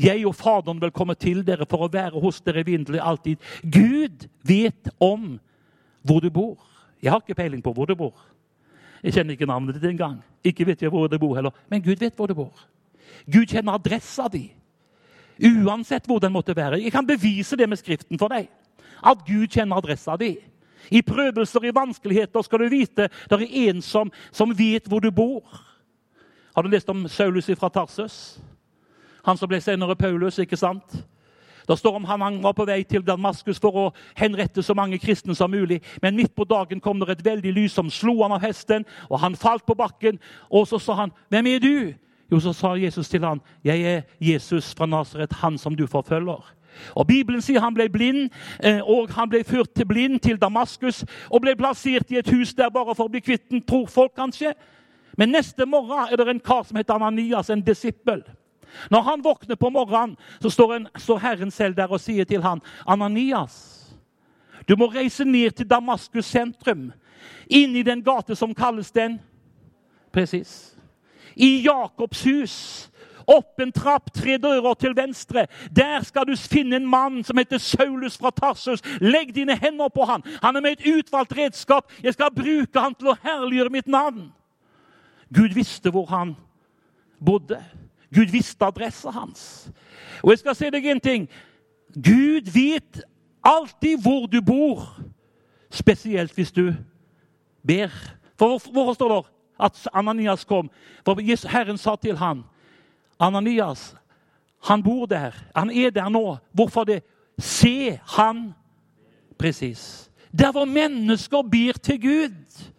Jeg 0.00 0.22
og 0.26 0.36
Faderen 0.38 0.80
vil 0.80 0.94
komme 0.94 1.16
til 1.18 1.42
dere 1.44 1.66
for 1.68 1.84
å 1.84 1.90
være 1.92 2.20
hos 2.22 2.40
dere 2.46 2.62
vinderlig 2.66 3.02
alltid. 3.02 3.42
Gud 3.62 4.28
vet 4.46 4.88
om 5.02 5.34
hvor 6.06 6.22
du 6.22 6.30
bor. 6.30 6.62
Jeg 7.02 7.12
har 7.12 7.20
ikke 7.20 7.36
peiling 7.38 7.62
på 7.62 7.74
hvor 7.74 7.90
du 7.90 7.96
bor. 7.98 8.14
Jeg 9.02 9.16
kjenner 9.16 9.34
ikke 9.34 9.50
navnet 9.50 9.76
ditt 9.76 9.90
engang. 9.90 10.20
Ikke 10.46 10.66
vet 10.66 10.82
jeg 10.82 10.90
hvor 10.94 11.10
du 11.10 11.18
bor 11.18 11.34
heller. 11.36 11.54
Men 11.70 11.82
Gud 11.82 11.98
vet 11.98 12.14
hvor 12.16 12.30
du 12.30 12.36
bor. 12.38 12.54
Gud 13.26 13.50
kjenner 13.50 13.74
adressa 13.76 14.28
di. 14.30 14.46
Uansett 15.42 16.06
hvor 16.06 16.22
den 16.22 16.32
måtte 16.32 16.56
være. 16.56 16.80
Jeg 16.82 16.94
kan 16.94 17.06
bevise 17.06 17.58
det 17.58 17.68
med 17.68 17.80
Skriften 17.80 18.18
for 18.18 18.30
deg. 18.32 18.46
At 19.02 19.26
Gud 19.26 19.50
kjenner 19.50 19.82
adressa 19.82 20.14
di. 20.16 20.36
I 20.90 21.02
prøvelser, 21.02 21.64
i 21.64 21.74
vanskeligheter, 21.74 22.42
skal 22.42 22.58
du 22.58 22.68
vite 22.68 23.08
det 23.30 23.38
er 23.38 23.68
en 23.68 23.82
som, 23.82 24.10
som 24.32 24.58
vet 24.58 24.88
hvor 24.88 25.00
du 25.00 25.10
bor. 25.10 25.42
Har 26.54 26.62
du 26.62 26.68
lest 26.68 26.90
om 26.90 27.08
Saulus 27.08 27.50
fra 27.58 27.68
Tarsus? 27.68 28.40
Han 29.24 29.38
som 29.38 29.48
ble 29.48 29.60
senere 29.60 29.96
Paulus, 29.96 30.38
ikke 30.38 30.56
sant? 30.56 31.04
Det 31.68 31.78
står 31.78 31.96
om 31.96 32.04
han, 32.04 32.20
han 32.20 32.42
var 32.42 32.52
på 32.58 32.66
vei 32.66 32.82
til 32.82 33.04
Damaskus 33.06 33.60
for 33.62 33.76
å 33.78 33.84
henrette 34.18 34.64
så 34.66 34.74
mange 34.74 34.98
kristne 34.98 35.34
som 35.38 35.50
mulig. 35.50 35.78
Men 36.02 36.16
midt 36.18 36.34
på 36.34 36.44
dagen 36.44 36.80
kom 36.82 36.98
det 37.00 37.12
et 37.12 37.24
veldig 37.24 37.52
lys 37.54 37.76
som 37.78 37.90
slo 37.90 38.16
han 38.24 38.34
av 38.34 38.42
hesten, 38.42 38.86
og 39.08 39.22
han 39.22 39.38
falt 39.38 39.66
på 39.66 39.78
bakken. 39.78 40.18
Og 40.50 40.66
så 40.68 40.78
sa 40.78 40.94
han, 40.94 41.12
'Hvem 41.30 41.46
er 41.46 41.58
du?' 41.58 41.94
Jo, 42.32 42.40
så 42.40 42.52
sa 42.52 42.74
Jesus 42.74 43.08
til 43.08 43.24
han, 43.24 43.40
'Jeg 43.64 43.82
er 43.82 44.02
Jesus 44.20 44.74
fra 44.74 44.86
Nasaret, 44.86 45.32
han 45.32 45.58
som 45.58 45.76
du 45.76 45.86
forfølger.' 45.86 46.61
Og 46.94 47.06
Bibelen 47.06 47.42
sier 47.42 47.60
han 47.60 47.74
ble 47.74 47.88
blind, 47.92 48.30
eh, 48.64 48.80
og 48.82 49.10
han 49.16 49.30
ble 49.30 49.44
ført 49.44 49.74
til 49.76 49.86
blind 49.88 50.20
til 50.20 50.40
Damaskus 50.40 51.04
og 51.30 51.42
ble 51.44 51.56
plassert 51.56 52.10
i 52.12 52.20
et 52.20 52.30
hus 52.32 52.54
der 52.54 52.70
bare 52.70 52.94
for 52.94 53.08
å 53.08 53.12
bli 53.12 53.22
kvitt 53.24 53.48
den, 53.50 53.62
tror 53.62 53.86
folk 53.90 54.14
kanskje. 54.16 54.54
Men 55.18 55.34
neste 55.34 55.66
morgen 55.68 56.08
er 56.08 56.16
det 56.16 56.28
en 56.28 56.40
kar 56.40 56.64
som 56.64 56.76
heter 56.76 56.94
Ananias, 56.94 57.50
en 57.50 57.64
disippel. 57.64 58.22
Når 58.90 59.02
han 59.02 59.24
våkner 59.24 59.56
på 59.60 59.70
morgenen, 59.70 60.16
så 60.40 60.50
står, 60.50 60.74
en, 60.74 60.88
står 60.96 61.18
Herren 61.18 61.50
selv 61.50 61.76
der 61.76 61.92
og 61.92 62.00
sier 62.00 62.24
til 62.24 62.42
han, 62.42 62.62
Ananias, 62.88 63.78
du 64.68 64.76
må 64.78 64.86
reise 64.86 65.24
ned 65.24 65.50
til 65.50 65.68
Damaskus 65.68 66.30
sentrum, 66.30 66.92
inn 67.50 67.76
i 67.76 67.82
den 67.84 68.00
gate 68.04 68.36
som 68.38 68.54
kalles 68.54 68.92
den 68.94 69.18
Presis. 70.12 70.76
I 71.36 71.62
Jakobs 71.64 72.24
hus. 72.24 72.56
Opp 73.26 73.60
en 73.60 73.72
trapp, 73.72 74.10
tre 74.14 74.36
dører 74.38 74.74
til 74.74 74.96
venstre. 74.96 75.46
Der 75.76 76.02
skal 76.02 76.26
du 76.26 76.36
finne 76.36 76.76
en 76.76 76.86
mann 76.86 77.24
som 77.24 77.38
heter 77.38 77.58
Saulus 77.58 78.18
fra 78.18 78.30
Tarsus. 78.30 78.82
Legg 79.00 79.34
dine 79.34 79.56
hender 79.56 79.88
på 79.88 80.04
han. 80.04 80.24
Han 80.42 80.56
er 80.56 80.60
med 80.60 80.78
et 80.78 80.86
utvalgt 80.86 81.36
redskap. 81.38 81.92
Jeg 82.02 82.14
skal 82.14 82.34
bruke 82.34 82.80
han 82.80 82.94
til 82.94 83.12
å 83.12 83.18
herliggjøre 83.22 83.74
mitt 83.74 83.90
navn. 83.90 84.30
Gud 85.32 85.54
visste 85.54 85.90
hvor 85.90 86.06
han 86.10 86.36
bodde. 87.24 87.62
Gud 88.14 88.32
visste 88.32 88.66
adressa 88.66 89.10
hans. 89.10 89.70
Og 90.22 90.30
jeg 90.30 90.42
skal 90.42 90.56
si 90.56 90.70
deg 90.70 90.86
en 90.86 91.00
ting. 91.00 91.28
Gud 91.94 92.50
vet 92.52 93.00
alltid 93.44 94.02
hvor 94.02 94.26
du 94.26 94.40
bor, 94.44 94.84
spesielt 95.70 96.34
hvis 96.36 96.52
du 96.52 96.74
ber. 97.66 97.92
For 98.38 98.58
Hvorfor 98.58 98.92
står 98.92 99.14
det 99.14 99.22
at 99.60 99.88
Ananias 99.94 100.44
kom? 100.44 100.70
For 101.04 101.48
Herren 101.48 101.78
sa 101.78 101.96
til 101.96 102.16
ham, 102.16 102.44
Ananias, 103.22 103.92
han 104.66 104.82
bor 104.82 105.06
der. 105.06 105.34
Han 105.54 105.70
er 105.70 105.90
der 105.90 106.08
nå. 106.10 106.36
Hvorfor 106.52 106.84
det? 106.84 107.02
Se 107.38 107.98
han 108.16 108.52
Presis. 109.38 110.10
Der 110.38 110.52
hvor 110.52 110.64
mennesker 110.64 111.42
ber 111.42 111.72
til 111.82 112.00
Gud. 112.00 112.70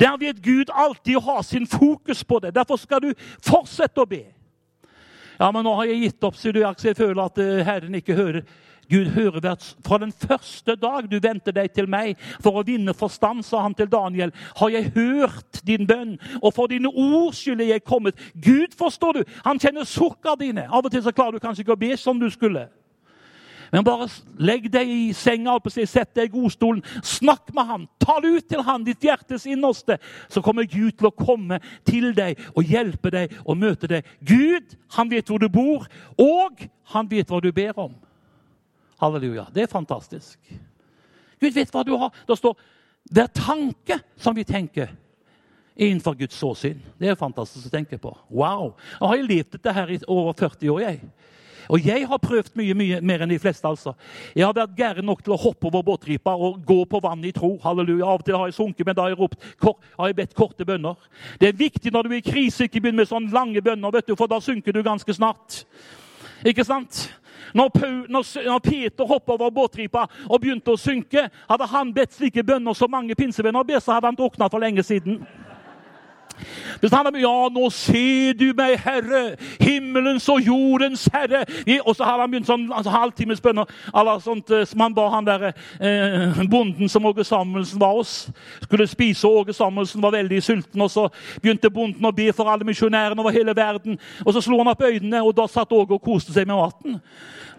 Der 0.00 0.16
vet 0.16 0.42
Gud 0.42 0.70
alltid 0.72 1.16
å 1.16 1.24
ha 1.24 1.42
sin 1.42 1.66
fokus 1.66 2.24
på 2.24 2.38
det. 2.42 2.54
Derfor 2.54 2.76
skal 2.80 3.02
du 3.02 3.12
fortsette 3.42 4.02
å 4.02 4.08
be. 4.08 4.24
Ja, 5.38 5.50
men 5.50 5.64
nå 5.66 5.74
har 5.78 5.88
jeg 5.90 6.02
gitt 6.04 6.26
opp, 6.26 6.36
sier. 6.38 6.60
Jeg 6.60 6.96
føler 6.96 7.22
at 7.24 7.40
eh, 7.42 7.62
Herren 7.66 7.96
ikke 7.98 8.16
hører. 8.18 8.44
Gud 8.90 9.10
hører 9.14 9.56
Fra 9.86 9.98
den 9.98 10.12
første 10.12 10.76
dag 10.76 11.10
du 11.10 11.18
vendte 11.22 11.52
deg 11.52 11.72
til 11.74 11.88
meg 11.90 12.18
for 12.42 12.60
å 12.60 12.64
vinne 12.66 12.94
forstand, 12.94 13.42
sa 13.44 13.62
han 13.64 13.74
til 13.74 13.90
Daniel, 13.90 14.32
har 14.56 14.72
jeg 14.72 14.92
hørt 14.94 15.60
din 15.66 15.86
bønn, 15.86 16.16
og 16.42 16.54
for 16.54 16.70
dine 16.70 16.88
ord 16.88 17.34
skyld 17.34 17.60
er 17.60 17.74
jeg 17.74 17.84
kommet. 17.84 18.18
Gud, 18.34 18.76
forstår 18.78 19.18
du, 19.18 19.22
han 19.44 19.60
kjenner 19.60 19.88
sukkene 19.88 20.40
dine. 20.40 20.68
Av 20.68 20.84
og 20.84 20.92
til 20.92 21.04
så 21.04 21.12
klarer 21.14 21.36
du 21.36 21.44
kanskje 21.44 21.64
ikke 21.64 21.76
å 21.76 21.84
be 21.84 21.94
som 22.00 22.20
du 22.20 22.30
skulle. 22.32 22.68
Men 23.74 23.82
bare 23.82 24.06
legg 24.38 24.68
deg 24.70 24.86
i 24.86 25.12
senga, 25.18 25.56
sett 25.66 26.12
deg 26.14 26.28
i 26.28 26.34
godstolen, 26.36 26.82
snakk 27.02 27.50
med 27.56 27.66
han, 27.66 27.86
ta 27.98 28.20
det 28.22 28.30
ut 28.36 28.48
til 28.52 28.62
han, 28.62 28.84
ditt 28.86 29.02
hjertes 29.02 29.48
innerste. 29.50 29.96
Så 30.30 30.42
kommer 30.46 30.68
Gud 30.70 30.94
til 30.94 31.08
å 31.08 31.14
komme 31.14 31.58
til 31.82 32.12
deg 32.14 32.38
og 32.54 32.70
hjelpe 32.70 33.10
deg 33.10 33.34
og 33.42 33.58
møte 33.58 33.90
deg. 33.90 34.06
Gud, 34.22 34.76
han 34.94 35.10
vet 35.10 35.26
hvor 35.26 35.42
du 35.42 35.48
bor, 35.50 35.88
og 36.14 36.62
han 36.94 37.10
vet 37.10 37.26
hva 37.26 37.42
du 37.42 37.50
ber 37.50 37.74
om. 37.88 37.96
Halleluja. 39.04 39.46
Det 39.54 39.66
er 39.66 39.70
fantastisk. 39.72 40.38
Gud 41.40 41.52
vet 41.52 41.72
hva 41.72 41.84
du 41.84 41.94
har. 42.00 42.12
Det 42.26 42.38
står 42.40 42.56
hver 43.12 43.28
tanke 43.36 43.98
som 44.16 44.36
vi 44.36 44.46
tenker 44.48 44.94
innenfor 45.76 46.16
Guds 46.16 46.42
åsyn. 46.42 46.80
Det 46.98 47.10
er 47.10 47.20
fantastisk 47.20 47.68
å 47.68 47.74
tenke 47.74 47.98
på. 48.00 48.14
Wow! 48.32 48.72
Jeg 49.00 49.10
har 49.10 49.28
levd 49.28 49.56
dette 49.56 49.74
her 49.76 49.92
i 49.92 50.00
over 50.06 50.32
40 50.38 50.72
år. 50.72 50.80
jeg. 50.86 51.00
Og 51.72 51.80
jeg 51.86 52.04
har 52.08 52.20
prøvd 52.20 52.52
mye 52.60 52.76
mye 52.76 53.00
mer 53.00 53.24
enn 53.24 53.32
de 53.32 53.38
fleste. 53.40 53.66
altså. 53.68 53.94
Jeg 54.34 54.44
har 54.44 54.54
vært 54.56 54.76
gæren 54.76 55.06
nok 55.08 55.22
til 55.24 55.32
å 55.32 55.40
hoppe 55.40 55.66
over 55.66 55.82
båtripa 55.82 56.34
og 56.36 56.60
gå 56.66 56.84
på 56.84 57.00
vann 57.00 57.24
i 57.24 57.32
tro. 57.32 57.58
Halleluja. 57.62 58.04
Av 58.04 58.20
og 58.20 58.24
til 58.24 58.36
har 58.36 58.48
jeg 58.50 58.58
sunket, 58.58 58.86
men 58.86 58.96
da 58.96 59.06
har 59.06 59.14
jeg, 59.14 59.18
ropt, 59.18 59.40
har 59.98 60.06
jeg 60.08 60.16
bedt 60.16 60.34
korte 60.34 60.64
bønner. 60.64 60.96
Det 61.40 61.48
er 61.48 61.58
viktig 61.58 61.92
når 61.92 62.02
du 62.02 62.12
er 62.12 62.20
i 62.20 62.30
krise, 62.30 62.68
ikke 62.68 62.80
begynn 62.84 63.00
med 63.00 63.08
sånne 63.08 63.32
lange 63.34 63.62
bønner, 63.64 63.94
vet 63.94 64.08
du, 64.08 64.16
for 64.16 64.30
da 64.30 64.40
synker 64.44 64.72
du 64.72 64.82
ganske 64.84 65.16
snart. 65.16 65.64
Ikke 66.44 66.64
sant? 66.64 67.08
Når, 67.54 67.68
Paul, 67.74 67.98
når, 68.08 68.58
Peter 68.64 69.08
hoppet 69.08 69.34
over 69.34 69.50
båtripa 69.54 70.06
og 70.28 70.40
begynte 70.40 70.74
å 70.74 70.80
synke, 70.80 71.28
hadde 71.50 71.70
han 71.70 71.92
bedt 71.94 72.16
slike 72.16 72.44
bønner 72.46 72.76
som 72.76 72.90
mange 72.90 73.16
pinsevenner 73.18 73.66
ber, 73.66 73.80
så 73.80 73.96
hadde 73.96 74.10
han 74.12 74.18
drukna 74.18 74.50
for 74.50 74.62
lenge 74.62 74.82
siden. 74.86 75.20
Hvis 76.80 76.92
han 76.92 77.14
Ja, 77.14 77.48
nå 77.52 77.68
ser 77.70 78.32
du 78.38 78.52
meg, 78.56 78.78
Herre, 78.80 79.36
himmelens 79.60 80.28
og 80.28 80.40
jordens 80.40 81.08
Herre. 81.12 81.44
Og 81.86 81.96
så 81.96 82.04
hadde 82.04 82.24
han 82.24 82.32
begynt 82.32 82.48
sånn 82.48 82.64
altså, 82.72 82.90
halvtimes 82.90 83.42
bønner 83.44 83.70
eller 83.94 84.22
sånt, 84.24 84.50
eh, 84.50 84.64
som 84.66 84.80
han 84.80 84.96
ba 84.96 85.08
han 85.12 85.28
der 85.28 85.46
eh, 85.50 86.42
bonden 86.50 86.88
som 86.88 87.06
Åge 87.06 87.24
Samuelsen 87.24 87.80
var 87.80 87.94
hos. 87.98 88.14
Skulle 88.62 88.88
spise, 88.90 89.28
og 89.28 89.44
Åge 89.44 89.56
Samuelsen 89.56 90.02
var 90.02 90.16
veldig 90.16 90.42
sulten. 90.42 90.80
og 90.80 90.90
Så 90.90 91.08
begynte 91.42 91.70
bonden 91.70 92.04
å 92.04 92.14
be 92.14 92.32
for 92.32 92.50
alle 92.50 92.66
misjonærene 92.66 93.20
over 93.20 93.34
hele 93.34 93.56
verden. 93.56 93.98
Og 94.24 94.34
Så 94.34 94.40
slo 94.40 94.58
han 94.58 94.72
opp 94.72 94.82
øynene, 94.82 95.22
og 95.22 95.36
da 95.36 95.46
satt 95.46 95.72
Åge 95.72 95.94
og 95.94 96.02
koste 96.02 96.32
seg 96.32 96.46
med 96.46 96.56
maten. 96.56 97.00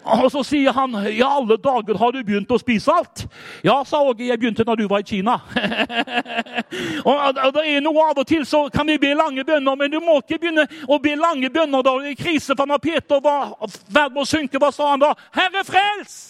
Og 0.06 0.30
så 0.30 0.42
sier 0.42 0.72
han, 0.72 0.94
'I 0.94 1.22
alle 1.24 1.56
dager, 1.56 1.98
har 1.98 2.10
du 2.12 2.22
begynt 2.22 2.50
å 2.50 2.58
spise 2.58 2.92
alt?' 2.92 3.26
'Ja', 3.64 3.84
sa 3.84 4.02
Åge. 4.02 4.26
'Jeg 4.26 4.38
begynte 4.38 4.64
når 4.64 4.74
du 4.74 4.88
var 4.88 4.98
i 4.98 5.02
Kina.' 5.02 5.40
og 7.10 7.54
det 7.54 7.62
er 7.66 7.80
noe 7.80 8.10
Av 8.10 8.18
og 8.18 8.26
til 8.26 8.46
så 8.46 8.65
kan 8.72 8.86
vi 8.86 8.98
be 8.98 9.14
lange 9.14 9.44
bønner, 9.44 9.76
men 9.76 9.90
du 9.90 9.98
må 10.00 10.18
ikke 10.20 10.38
begynne 10.38 10.66
å 10.88 10.98
be 11.02 11.14
lange 11.18 11.50
bønner 11.52 11.82
da 11.82 11.96
er 12.00 12.16
krise. 12.18 12.56
For 12.56 12.68
når 12.68 12.82
Peter 12.82 13.20
var 13.24 13.56
i 13.66 13.70
ferd 13.70 14.14
med 14.14 14.22
å 14.22 14.28
synke, 14.28 14.60
hva 14.62 14.72
sa 14.72 14.90
han 14.92 15.02
da? 15.02 15.14
'Herre, 15.34 15.64
frels!' 15.64 16.22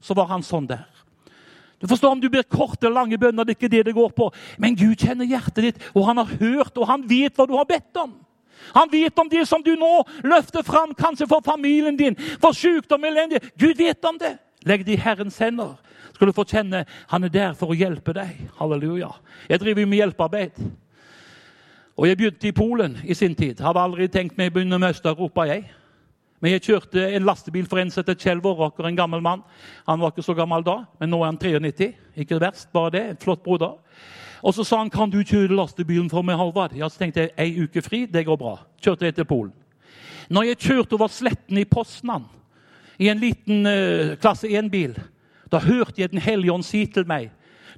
Så 0.00 0.14
var 0.14 0.28
han 0.30 0.42
sånn 0.42 0.66
der. 0.66 0.86
Du 1.80 1.86
forstår 1.86 2.10
Om 2.10 2.20
du 2.20 2.28
ber 2.28 2.42
korte, 2.42 2.88
lange 2.88 3.18
bønner, 3.18 3.44
det 3.44 3.56
er 3.56 3.58
ikke 3.58 3.70
det 3.76 3.84
det 3.84 3.94
går 3.94 4.10
på. 4.16 4.30
Men 4.58 4.76
Gud 4.76 4.96
kjenner 4.96 5.26
hjertet 5.26 5.62
ditt, 5.62 5.82
og 5.94 6.06
han 6.06 6.16
har 6.16 6.30
hørt, 6.40 6.78
og 6.78 6.86
han 6.86 7.04
vet 7.08 7.36
hva 7.36 7.46
du 7.46 7.56
har 7.56 7.68
bedt 7.68 7.96
om. 7.96 8.14
Han 8.74 8.88
vet 8.90 9.18
om 9.18 9.28
det 9.28 9.44
som 9.48 9.62
du 9.62 9.74
nå 9.76 10.04
løfter 10.24 10.64
fram, 10.64 10.94
kanskje 10.94 11.28
for 11.28 11.44
familien 11.44 11.96
din, 11.96 12.16
for 12.40 12.56
sykdom 12.56 13.04
elendighet. 13.04 13.52
Gud 13.58 13.76
vet 13.76 14.04
om 14.04 14.18
det. 14.18 14.38
Legg 14.66 14.86
det 14.86 14.96
i 14.96 15.00
Herrens 15.00 15.38
hender. 15.38 15.76
Skal 16.16 16.30
du 16.30 16.32
få 16.32 16.46
kjenne 16.48 16.86
han 17.10 17.24
er 17.26 17.32
der 17.32 17.56
for 17.58 17.74
å 17.74 17.76
hjelpe 17.76 18.14
deg. 18.16 18.38
Halleluja. 18.56 19.10
Jeg 19.50 19.60
driver 19.60 19.84
med 19.84 20.00
hjelpearbeid. 20.00 20.60
Og 21.96 22.06
Jeg 22.08 22.16
begynte 22.16 22.48
i 22.48 22.52
Polen 22.56 22.96
i 23.04 23.14
sin 23.14 23.34
tid. 23.36 23.60
Hadde 23.60 23.82
aldri 23.82 24.08
tenkt 24.08 24.36
meg 24.38 24.48
å 24.48 24.54
begynne 24.54 24.78
med 24.80 24.94
Øst-Europa. 24.94 25.44
jeg. 25.44 25.66
Men 26.40 26.52
jeg 26.52 26.62
kjørte 26.62 27.04
en 27.16 27.24
lastebil 27.24 27.66
for 27.68 27.80
en 27.80 27.90
som 27.90 28.02
heter 28.02 28.16
Kjell 28.20 28.40
Våråker, 28.40 28.86
en 28.86 28.96
gammel 28.96 29.20
mann. 29.20 29.42
Han 29.86 30.00
var 30.00 30.12
ikke 30.12 30.24
så 30.24 30.34
gammel 30.36 30.64
da, 30.64 30.84
men 31.00 31.10
nå 31.10 31.20
er 31.22 31.26
han 31.26 31.38
93. 31.38 31.94
Ikke 32.16 32.40
verst, 32.40 32.72
bare 32.72 32.90
det. 32.90 33.04
En 33.10 33.16
flott 33.16 33.42
broder. 33.44 33.76
Og 34.42 34.54
så 34.54 34.64
sa 34.64 34.78
han 34.78 34.90
kan 34.92 35.10
du 35.10 35.22
kjøre 35.24 35.56
lastebilen 35.56 36.10
for 36.12 36.22
meg, 36.22 36.36
Halvard. 36.36 36.76
Ja, 36.76 36.88
så 36.88 36.98
tenkte 36.98 37.24
jeg 37.26 37.32
ei 37.36 37.64
uke 37.64 37.82
fri, 37.82 38.06
det 38.06 38.26
går 38.26 38.36
bra. 38.36 38.58
Kjørte 38.80 39.04
jeg 39.08 39.16
til 39.16 39.28
Polen. 39.28 39.52
Når 40.28 40.42
jeg 40.50 40.58
kjørte 40.58 40.96
over 40.96 41.08
sletten 41.12 41.58
i 41.58 41.64
Poznan 41.64 42.24
i 42.98 43.08
en 43.08 43.20
liten 43.20 43.66
uh, 43.68 44.16
klasse 44.20 44.48
1-bil, 44.48 44.96
da 45.52 45.58
hørte 45.58 46.00
jeg 46.00 46.10
Den 46.10 46.18
hellige 46.18 46.52
ånd 46.52 46.64
si 46.64 46.86
til 46.86 47.06
meg 47.06 47.30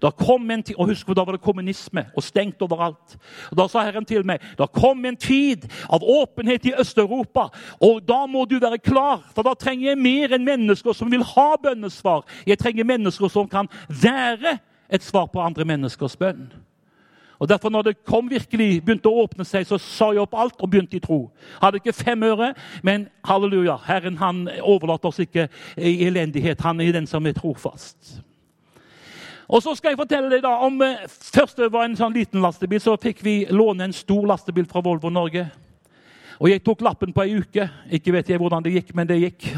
Da 0.03 0.11
kom 0.11 0.51
en 0.51 0.63
tid, 0.63 0.77
og 0.79 0.89
husk, 0.89 1.09
Da 1.09 1.25
var 1.25 1.33
det 1.33 1.43
kommunisme 1.43 2.07
og 2.17 2.23
stengt 2.23 2.63
overalt. 2.63 3.17
Og 3.51 3.57
Da 3.59 3.67
sa 3.69 3.83
Herren 3.85 4.05
til 4.05 4.27
meg 4.27 4.41
da 4.59 4.67
kom 4.67 5.05
en 5.05 5.17
tid 5.17 5.67
av 5.91 6.03
åpenhet 6.03 6.67
i 6.67 6.75
Øst-Europa. 6.79 7.49
Og 7.81 8.01
da 8.09 8.27
må 8.27 8.45
du 8.45 8.59
være 8.59 8.79
klar, 8.79 9.23
for 9.35 9.43
da 9.43 9.55
trenger 9.55 9.89
jeg 9.89 9.99
mer 9.99 10.35
enn 10.35 10.45
mennesker 10.45 10.93
som 10.93 11.11
vil 11.11 11.23
ha 11.23 11.57
bønnesvar. 11.63 12.25
Jeg 12.47 12.59
trenger 12.59 12.85
mennesker 12.85 13.29
som 13.29 13.49
kan 13.49 13.69
være 13.89 14.59
et 14.91 15.03
svar 15.03 15.27
på 15.27 15.41
andre 15.41 15.65
menneskers 15.65 16.17
bønn. 16.17 16.53
Og 17.39 17.49
derfor 17.49 17.71
når 17.71 17.83
det 17.83 18.05
kom 18.05 18.31
virkelig, 18.31 18.85
begynte 18.85 19.11
å 19.11 19.23
åpne 19.23 19.45
seg, 19.47 19.67
så 19.67 19.79
sa 19.79 20.11
jeg 20.13 20.23
opp 20.25 20.35
alt 20.35 20.59
og 20.59 20.71
begynte 20.71 20.99
i 20.99 21.03
tro. 21.03 21.29
Hadde 21.63 21.79
ikke 21.79 21.95
fem 21.95 22.23
øre, 22.27 22.53
men 22.83 23.07
halleluja, 23.27 23.79
Herren 23.87 24.19
han 24.19 24.49
overlater 24.59 25.13
oss 25.13 25.23
ikke 25.23 25.47
i 25.77 26.01
elendighet. 26.09 26.61
Han 26.67 26.83
er 26.83 26.97
den 26.99 27.07
som 27.07 27.27
er 27.27 27.37
trofast. 27.39 28.19
Og 29.49 29.63
så 29.65 29.73
skal 29.79 29.95
jeg 29.95 30.01
fortelle 30.01 30.29
deg 30.29 30.43
da 30.45 30.59
om, 30.67 30.83
eh, 30.83 31.07
Først 31.09 31.57
det 31.57 31.73
var 31.73 31.87
en 31.87 31.97
sånn 31.97 32.13
liten 32.13 32.43
lastebil, 32.43 32.81
så 32.81 32.99
fikk 33.01 33.23
vi 33.25 33.47
låne 33.51 33.85
en 33.85 33.93
stor 33.93 34.27
lastebil 34.27 34.67
fra 34.67 34.83
Volvo 34.85 35.09
Norge. 35.09 35.47
Og 36.39 36.51
jeg 36.51 36.63
tok 36.63 36.83
lappen 36.87 37.13
på 37.15 37.25
ei 37.25 37.39
uke. 37.41 37.67
Ikke 37.95 38.13
vet 38.15 38.31
jeg 38.31 38.39
hvordan 38.39 38.63
det 38.63 38.75
gikk, 38.77 38.93
men 38.95 39.09
det 39.09 39.19
gikk. 39.19 39.49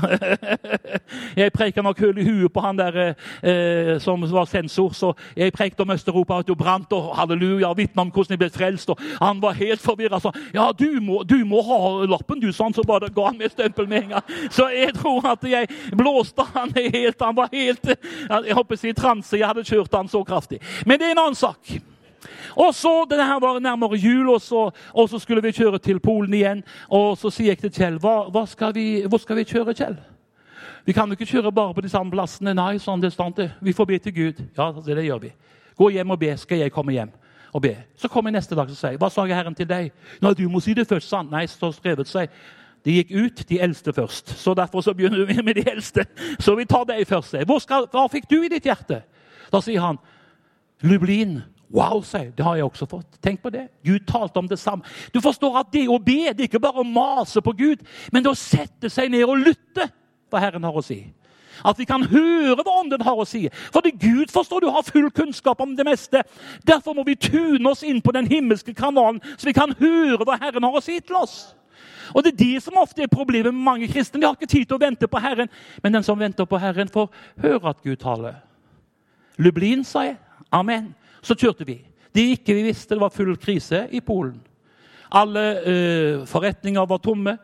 jeg 1.41 1.53
preika 1.53 1.85
nok 1.85 2.01
hull 2.01 2.21
i 2.21 2.25
huet 2.25 2.53
på 2.53 2.65
han 2.65 2.79
der 2.79 2.99
eh, 3.03 3.99
som 4.01 4.25
var 4.33 4.49
sensor. 4.49 4.95
Så 4.97 5.13
jeg 5.37 5.53
preikte 5.53 5.85
om 5.85 5.93
Øst-Europa, 5.93 6.41
at 6.41 6.49
du 6.49 6.55
brant, 6.55 6.93
og 6.97 7.13
halleluja, 7.19 7.69
og 7.69 7.77
vitna 7.79 8.07
om 8.07 8.13
hvordan 8.15 8.37
jeg 8.37 8.43
ble 8.43 8.51
frelst. 8.55 8.91
Og 8.91 9.05
han 9.21 9.43
var 9.43 9.59
helt 9.61 9.85
forvirra. 9.85 10.21
Så 10.21 10.33
ja, 10.55 10.71
du 10.73 11.01
må, 11.05 11.23
du 11.29 11.39
må, 11.45 11.61
ha 11.69 11.81
lappen, 12.09 12.41
du, 12.41 12.49
sånn. 12.53 12.75
Så 12.77 12.87
bare 12.89 13.13
ga 13.13 13.29
han 13.29 13.39
meg 13.41 13.53
stempel 13.53 13.89
med 13.91 14.07
en 14.07 14.17
gang. 14.17 14.35
Så 14.51 14.71
jeg 14.73 14.97
tror 14.97 15.29
at 15.35 15.45
jeg 15.45 15.69
blåste 15.97 16.47
han 16.55 16.73
helt. 16.77 17.21
Han 17.21 17.37
var 17.37 17.53
helt 17.53 17.93
Jeg 17.93 18.57
håper 18.57 18.77
å 18.77 18.81
si 18.81 18.97
transe. 18.97 19.37
Jeg 19.37 19.49
hadde 19.49 19.67
kjørt 19.67 19.95
han 19.97 20.09
så 20.09 20.25
kraftig. 20.25 20.61
Men 20.87 21.01
det 21.01 21.11
er 21.11 21.19
en 21.19 21.27
annen 21.27 21.39
sak. 21.39 21.81
Og 22.57 22.75
så, 22.75 23.05
det 23.11 23.19
her 23.19 23.41
var 23.41 23.61
nærmere 23.61 23.99
jul, 23.99 24.29
og 24.35 24.41
så, 24.41 24.71
og 24.95 25.09
så, 25.09 25.19
skulle 25.19 25.43
vi 25.43 25.53
kjøre 25.53 25.79
til 25.79 26.01
Polen 26.01 26.35
igjen. 26.35 26.65
Og 26.89 27.19
så 27.19 27.31
sier 27.31 27.55
jeg 27.55 27.59
til 27.59 27.75
Kjell 27.75 28.01
hva, 28.03 28.31
hva 28.31 28.47
skal 28.47 28.75
vi, 28.75 29.03
hvor 29.09 29.23
skal 29.23 29.41
vi 29.41 29.47
kjøre, 29.49 29.75
Kjell? 29.75 29.97
Vi 30.85 30.93
kan 30.97 31.09
jo 31.09 31.17
ikke 31.19 31.29
kjøre 31.29 31.53
bare 31.53 31.75
på 31.75 31.85
de 31.85 31.89
samme 31.93 32.11
plassene. 32.11 32.55
Nei, 32.57 32.79
sånn 32.81 33.03
det 33.03 33.13
stand 33.13 33.41
Vi 33.61 33.73
får 33.77 33.87
be 33.87 33.99
til 33.99 34.15
Gud. 34.15 34.45
Ja, 34.57 34.73
det, 34.73 34.97
det 34.97 35.05
gjør 35.05 35.25
vi. 35.27 35.33
Gå 35.77 35.91
hjem 35.91 36.11
og 36.11 36.19
be, 36.21 36.37
skal 36.37 36.65
jeg 36.65 36.73
komme 36.73 36.93
hjem 36.93 37.13
og 37.53 37.63
be. 37.63 37.75
Så 37.97 38.09
kommer 38.09 38.31
jeg 38.31 38.39
neste 38.39 38.55
dag 38.55 38.71
og 38.71 38.77
sier, 38.79 38.99
hva 39.01 39.11
sa 39.11 39.25
Herren 39.27 39.55
til 39.55 39.69
deg? 39.69 39.91
Nei, 40.23 40.35
du 40.39 40.47
må 40.49 40.61
si 40.63 40.75
det 40.77 40.87
først, 40.89 41.09
sant? 41.11 41.31
Nei, 41.33 41.47
så 41.51 41.73
skrevet 41.75 42.09
seg. 42.09 42.31
De 42.87 42.95
gikk 42.97 43.11
ut, 43.13 43.43
de 43.49 43.59
eldste 43.61 43.93
først. 43.93 44.35
Så 44.41 44.55
Derfor 44.57 44.81
så 44.81 44.95
begynner 44.97 45.27
vi 45.29 45.43
med 45.43 45.59
de 45.59 45.65
eldste. 45.69 46.07
Så 46.41 46.55
vi 46.57 46.65
tar 46.65 46.87
deg 46.89 47.05
først. 47.09 47.37
Skal, 47.65 47.89
hva 47.93 48.07
fikk 48.13 48.29
du 48.31 48.39
i 48.41 48.53
ditt 48.53 48.65
hjerte? 48.65 49.03
Da 49.53 49.61
sier 49.61 49.83
han 49.83 49.99
Lublin 50.87 51.41
Wow, 51.71 52.01
sier 52.03 52.33
det 52.35 52.45
har 52.45 52.57
jeg 52.59 52.67
også 52.67 52.87
fått. 52.91 53.21
Tenk 53.23 53.43
på 53.45 53.53
det. 53.55 53.69
Gud 53.87 54.03
talte 54.09 54.43
om 54.43 54.49
det 54.51 54.59
samme. 54.59 54.83
Du 55.15 55.21
forstår 55.23 55.61
at 55.61 55.71
det 55.73 55.87
å 55.89 56.01
be 56.03 56.33
det 56.33 56.45
er 56.45 56.49
ikke 56.49 56.63
bare 56.63 56.83
å 56.83 56.87
mase 56.87 57.43
på 57.45 57.55
Gud, 57.55 57.85
men 58.11 58.25
det 58.25 58.33
å 58.33 58.39
sette 58.39 58.91
seg 58.91 59.13
ned 59.13 59.23
og 59.29 59.39
lytte 59.39 59.87
hva 60.31 60.43
Herren 60.43 60.67
har 60.67 60.75
å 60.75 60.83
si. 60.83 61.05
At 61.67 61.79
vi 61.79 61.87
kan 61.87 62.03
høre 62.09 62.63
hva 62.65 62.75
Ånden 62.81 63.05
har 63.05 63.19
å 63.21 63.27
si. 63.29 63.45
Fordi 63.75 63.93
Gud 63.93 64.33
forstår 64.33 64.65
du 64.65 64.71
har 64.73 64.87
full 64.87 65.11
kunnskap 65.15 65.61
om 65.61 65.77
det 65.77 65.87
meste. 65.87 66.23
Derfor 66.67 66.97
må 66.97 67.05
vi 67.07 67.19
tune 67.21 67.71
oss 67.71 67.85
inn 67.87 68.01
på 68.03 68.15
den 68.17 68.27
himmelske 68.31 68.75
kanalen, 68.75 69.21
så 69.37 69.51
vi 69.51 69.57
kan 69.57 69.75
høre 69.79 70.25
hva 70.25 70.39
Herren 70.41 70.67
har 70.67 70.79
å 70.79 70.85
si 70.85 70.99
til 71.01 71.21
oss. 71.21 71.53
Og 72.15 72.25
Det 72.25 72.33
er 72.33 72.39
det 72.39 72.63
som 72.65 72.79
ofte 72.81 73.05
er 73.05 73.13
problemet 73.13 73.55
med 73.55 73.63
mange 73.63 73.89
kristne. 73.89 74.21
De 74.21 74.27
har 74.27 74.35
ikke 74.35 74.51
tid 74.51 74.67
til 74.67 74.75
å 74.75 74.83
vente 74.83 75.07
på 75.07 75.21
Herren. 75.23 75.51
Men 75.83 75.95
den 75.95 76.03
som 76.03 76.19
venter 76.19 76.45
på 76.45 76.59
Herren, 76.59 76.89
får 76.89 77.07
høre 77.39 77.71
at 77.71 77.83
Gud 77.85 78.01
taler. 78.03 78.41
Lublin, 79.39 79.85
sa 79.85 80.03
jeg. 80.09 80.17
Amen. 80.51 80.95
Så 81.23 81.37
kjørte 81.37 81.67
vi. 81.69 81.79
Det 82.15 82.27
ikke 82.35 82.55
vi 82.57 82.67
visste, 82.71 82.95
det 82.95 83.03
var 83.03 83.15
full 83.15 83.37
krise 83.39 83.87
i 83.93 84.01
Polen. 84.01 84.41
Alle 85.11 85.43
uh, 85.59 86.27
forretninger 86.27 86.87
var 86.87 87.01
tomme. 87.03 87.37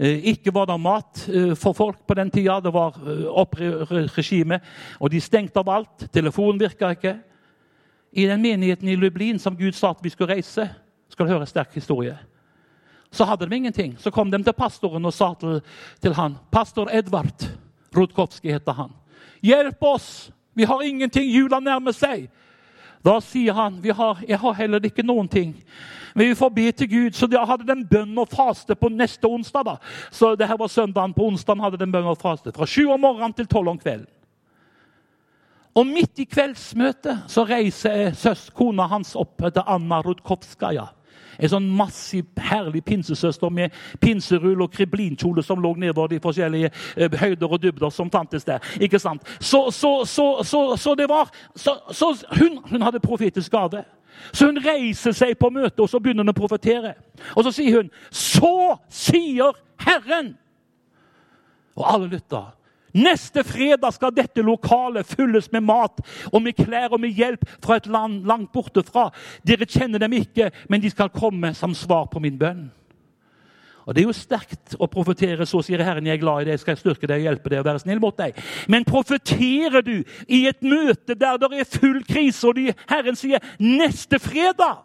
Uh, 0.00 0.18
ikke 0.32 0.54
var 0.54 0.66
det 0.66 0.78
mat 0.82 1.22
uh, 1.28 1.52
for 1.58 1.72
folk 1.72 2.00
på 2.06 2.16
den 2.18 2.30
tida. 2.30 2.58
Det 2.60 2.72
var 2.74 2.98
opprørsregime, 3.42 4.58
og 4.98 5.10
de 5.10 5.20
stengte 5.20 5.62
av 5.62 5.70
alt. 5.70 6.08
Telefonen 6.12 6.60
virka 6.60 6.90
ikke. 6.96 7.16
I 8.12 8.26
den 8.28 8.42
menigheten 8.42 8.88
i 8.88 8.96
Lublin 8.98 9.38
som 9.38 9.56
Gud 9.56 9.72
sa 9.72 9.94
at 9.94 10.02
vi 10.02 10.10
skulle 10.12 10.34
reise, 10.34 10.68
skal 11.08 11.26
du 11.26 11.32
høre 11.32 11.46
en 11.46 11.48
sterk 11.48 11.72
historie, 11.74 12.16
så 13.12 13.24
hadde 13.24 13.46
de 13.46 13.56
ingenting. 13.56 13.96
Så 13.98 14.10
kom 14.10 14.30
de 14.30 14.42
til 14.42 14.56
pastoren 14.56 15.04
og 15.04 15.14
sa 15.14 15.32
til, 15.40 15.60
til 16.00 16.14
han, 16.16 16.36
Pastor 16.52 16.90
Edvard 16.92 17.46
Rudkowski 17.96 18.52
heter 18.52 18.72
han. 18.72 18.92
Hjelp 19.42 19.82
oss! 19.82 20.30
Vi 20.54 20.64
har 20.64 20.82
ingenting. 20.82 21.30
Jula 21.32 21.60
nærmer 21.60 21.92
seg. 21.96 22.28
Da 23.02 23.18
sier 23.20 23.52
han 23.52 23.80
vi 23.82 23.90
har, 23.90 24.20
jeg 24.28 24.38
har 24.38 24.54
heller 24.54 24.86
ikke 24.86 25.04
noen 25.06 25.28
ting. 25.28 25.56
Men 26.14 26.28
vi 26.28 26.38
får 26.38 26.50
be 26.54 26.66
til 26.72 26.90
Gud. 26.90 27.16
Så 27.18 27.26
da 27.26 27.44
hadde 27.48 27.66
den 27.66 27.84
bønn 27.88 28.18
og 28.20 28.30
faste 28.30 28.76
på 28.78 28.90
neste 28.92 29.26
onsdag. 29.26 29.64
da. 29.64 29.76
Så 30.10 30.34
det 30.36 30.48
her 30.48 30.60
var 30.60 30.68
søndagen. 30.68 31.14
På 31.16 31.26
onsdagen 31.26 31.62
hadde 31.64 31.80
den 31.80 31.92
bønn 31.92 32.06
og 32.06 32.20
faste. 32.20 32.52
Fra 32.52 32.66
sju 32.68 32.86
om 32.92 33.00
morgenen 33.00 33.34
til 33.34 33.48
tolv 33.50 33.72
om 33.72 33.78
kvelden. 33.78 34.10
Og 35.72 35.86
midt 35.88 36.20
i 36.20 36.28
kveldsmøtet 36.28 37.30
så 37.32 37.46
reiser 37.48 38.12
søs, 38.12 38.50
kona 38.52 38.84
hans 38.90 39.14
opp 39.16 39.40
til 39.40 39.62
Anna 39.64 40.02
Rudkovskaja. 40.04 40.90
En 41.38 41.52
sånn 41.52 41.68
massiv, 41.76 42.26
herlig 42.38 42.82
pinsesøster 42.84 43.52
med 43.52 43.72
pinserull 44.00 44.64
og 44.64 44.72
kriblinkjole 44.74 45.42
som 45.42 45.60
lå 45.62 45.74
nedover 45.80 46.12
de 46.12 46.20
forskjellige 46.22 46.70
eh, 46.96 47.18
høyder 47.20 47.52
og 47.52 47.62
dybder 47.62 47.90
som 47.90 48.10
fantes 48.10 48.44
der. 48.44 48.62
Ikke 48.80 49.00
sant? 49.02 49.26
Så, 49.40 49.70
så, 49.70 50.04
så, 50.04 50.62
så 50.76 50.94
det 50.98 51.08
var 51.08 51.30
hun, 52.38 52.58
hun, 52.70 52.82
hadde 52.82 53.00
profetisk 53.00 53.52
gave. 53.52 53.84
Så 54.32 54.46
hun 54.46 54.60
reiser 54.64 55.12
seg 55.16 55.38
på 55.40 55.50
møtet 55.50 55.80
og 55.80 55.88
så 55.88 56.00
begynner 56.00 56.26
hun 56.26 56.34
å 56.34 56.36
profetere. 56.36 56.94
Og 57.36 57.46
så 57.46 57.52
sier 57.54 57.80
hun 57.80 57.90
Så 58.10 58.76
sier 58.92 59.56
Herren! 59.82 60.34
Og 61.76 61.86
alle 61.88 62.10
lytter. 62.12 62.52
Neste 62.92 63.44
fredag 63.44 63.94
skal 63.96 64.12
dette 64.14 64.44
lokalet 64.44 65.08
fylles 65.08 65.48
med 65.52 65.64
mat 65.64 66.02
og 66.28 66.42
med 66.44 66.56
klær 66.58 66.92
og 66.92 67.00
med 67.00 67.16
hjelp 67.16 67.46
fra 67.64 67.78
et 67.80 67.88
land 67.88 68.26
langt 68.28 68.52
borte 68.52 68.84
fra. 68.84 69.08
Dere 69.46 69.68
kjenner 69.68 70.02
dem 70.02 70.12
ikke, 70.18 70.50
men 70.68 70.82
de 70.82 70.92
skal 70.92 71.12
komme 71.12 71.54
som 71.56 71.74
svar 71.76 72.10
på 72.12 72.20
min 72.20 72.38
bønn. 72.38 72.68
Og 73.82 73.94
Det 73.94 74.02
er 74.02 74.06
jo 74.06 74.14
sterkt 74.14 74.76
å 74.78 74.86
profetere. 74.86 75.46
Så 75.48 75.62
sier 75.66 75.82
Herren, 75.82 76.06
jeg 76.06 76.20
er 76.20 76.22
glad 76.22 76.44
i 76.44 76.50
deg, 76.52 76.60
skal 76.60 76.76
jeg 76.76 76.82
styrke 76.84 77.08
deg 77.10 77.22
og 77.22 77.26
hjelpe 77.26 77.50
deg 77.50 77.62
og 77.62 77.66
være 77.66 77.82
snill 77.82 78.02
mot 78.02 78.16
deg. 78.16 78.38
Men 78.70 78.86
profeterer 78.86 79.82
du 79.82 79.96
i 80.28 80.44
et 80.46 80.62
møte 80.62 81.16
der 81.18 81.40
det 81.42 81.50
er 81.50 81.66
full 81.66 82.02
krise, 82.06 82.46
og 82.46 82.60
de, 82.60 82.70
Herren 82.90 83.18
sier 83.18 83.42
'neste 83.58 84.20
fredag', 84.22 84.84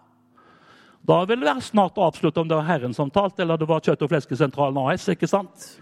da 1.08 1.24
vil 1.24 1.40
det 1.40 1.48
være 1.48 1.62
snart 1.62 1.98
avslutte 1.98 2.42
om 2.42 2.48
det 2.48 2.58
var 2.58 2.68
Herren 2.68 2.94
som 2.94 3.10
talte, 3.10 3.42
eller 3.42 3.58
det 3.58 3.68
var 3.68 3.80
Kjøtt- 3.80 4.02
og 4.02 4.10
fleskesentralen 4.10 4.78
AS. 4.78 5.08
ikke 5.08 5.28
sant? 5.28 5.80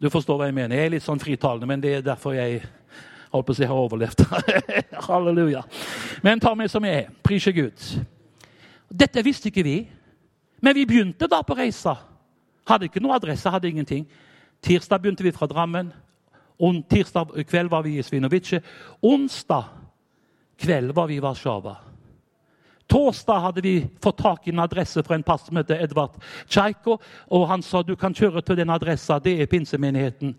Du 0.00 0.10
forstår 0.12 0.40
hva 0.40 0.48
jeg 0.50 0.56
mener. 0.56 0.76
Jeg 0.76 0.88
er 0.88 0.94
litt 0.96 1.04
sånn 1.04 1.20
fritalende, 1.20 1.68
men 1.68 1.80
det 1.80 1.94
er 1.96 2.04
derfor 2.04 2.36
jeg 2.36 2.60
holdt 3.32 3.46
på 3.48 3.54
å 3.54 3.56
si 3.56 3.68
har 3.68 3.80
overlevd. 3.80 4.24
Halleluja. 5.08 5.62
Men 6.24 6.42
ta 6.42 6.52
meg 6.58 6.70
som 6.72 6.84
jeg 6.84 7.06
er. 7.06 7.14
Prise 7.24 7.52
Gud. 7.56 7.86
Dette 8.92 9.24
visste 9.24 9.50
ikke 9.50 9.64
vi, 9.66 9.78
men 10.62 10.76
vi 10.76 10.86
begynte 10.88 11.28
da 11.30 11.40
på 11.44 11.56
reisa. 11.56 11.96
Hadde 12.68 12.90
ikke 12.90 13.02
noe 13.02 13.16
adresse, 13.16 13.50
hadde 13.50 13.70
ingenting. 13.70 14.04
Tirsdag 14.64 15.02
begynte 15.02 15.24
vi 15.24 15.34
fra 15.34 15.48
Drammen. 15.50 15.92
On 16.56 16.78
tirsdag 16.88 17.34
kveld 17.48 17.72
var 17.72 17.84
vi 17.84 17.98
i 17.98 18.04
Svinovice. 18.04 18.62
Onsdag 19.04 19.68
kveld 20.60 20.94
var 20.96 21.10
vi 21.10 21.18
i 21.18 21.24
Warszawa. 21.24 21.76
Torsdag 22.86 23.40
hadde 23.40 23.60
vi 23.60 23.86
fått 24.02 24.18
tak 24.18 24.46
i 24.46 24.50
en 24.50 24.62
adresse 24.62 25.02
fra 25.02 25.14
en 25.14 25.22
pastor 25.26 25.50
som 25.50 25.58
heter 25.58 25.82
Edvard 25.82 26.20
Tsjajko. 26.46 26.98
Og 27.34 27.46
han 27.50 27.62
sa 27.62 27.82
du 27.82 27.96
kan 27.98 28.14
kjøre 28.14 28.42
til 28.46 28.60
den 28.60 28.70
adressa. 28.70 29.18
Det 29.18 29.34
er 29.40 29.50
pinsemenigheten. 29.50 30.36